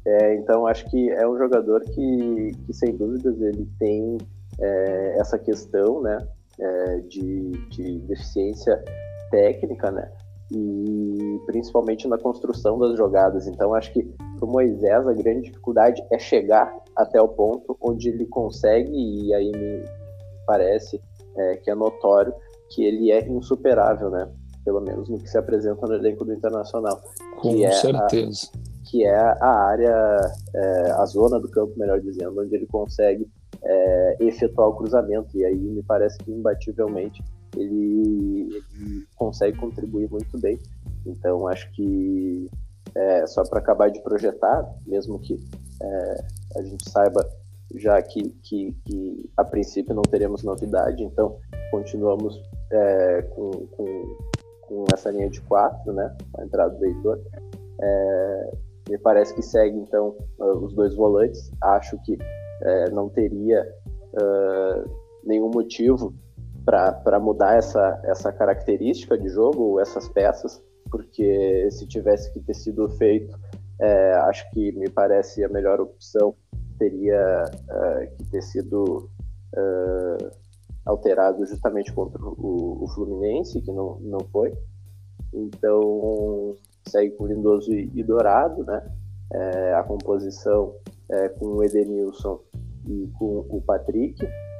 [0.05, 4.17] É, então acho que é um jogador que, que sem dúvidas ele tem
[4.59, 6.25] é, essa questão, né,
[6.59, 8.83] é, de, de deficiência
[9.29, 10.09] técnica, né,
[10.51, 13.47] e principalmente na construção das jogadas.
[13.47, 18.09] Então, acho que para o Moisés a grande dificuldade é chegar até o ponto onde
[18.09, 19.85] ele consegue, e aí me
[20.45, 21.01] parece
[21.35, 22.33] é, que é notório
[22.69, 24.29] que ele é insuperável, né?
[24.63, 27.01] Pelo menos no que se apresenta no elenco do Internacional.
[27.39, 28.47] Com que certeza.
[28.53, 30.19] É a, que é a área,
[30.53, 33.29] é, a zona do campo, melhor dizendo, onde ele consegue
[33.63, 35.37] é, efetuar o cruzamento.
[35.37, 37.23] E aí me parece que imbativelmente
[37.59, 40.59] ele, ele consegue contribuir muito bem.
[41.05, 42.49] Então acho que
[42.95, 45.39] é, só para acabar de projetar, mesmo que
[45.81, 46.25] é,
[46.57, 47.27] a gente saiba
[47.75, 51.37] já que, que, que, a princípio não teremos novidade, então
[51.69, 54.17] continuamos é, com, com,
[54.61, 57.19] com, essa linha de quatro, né, a entrada do Heitor.
[57.81, 58.51] É,
[58.89, 61.51] me parece que segue então os dois volantes.
[61.61, 62.17] Acho que
[62.61, 63.61] é, não teria
[64.13, 64.89] uh,
[65.25, 66.13] nenhum motivo
[66.67, 70.61] para mudar essa, essa característica de jogo, essas peças,
[70.91, 73.39] porque se tivesse que ter sido feito,
[73.79, 76.35] é, acho que me parece a melhor opção
[76.77, 79.09] teria é, que ter sido
[79.55, 80.31] é,
[80.85, 84.53] alterado justamente contra o, o, Fluminense, que não, não foi.
[85.33, 86.53] Então,
[86.85, 88.85] segue com Lindoso e, e Dourado, né?
[89.31, 90.75] É, a composição
[91.09, 92.41] é, com o Edenilson
[92.87, 94.17] e com o Patrick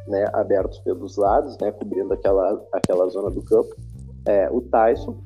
[0.08, 3.76] né, abertos pelos lados, né, cobrindo aquela, aquela zona do campo.
[4.26, 5.18] É, o Tyson,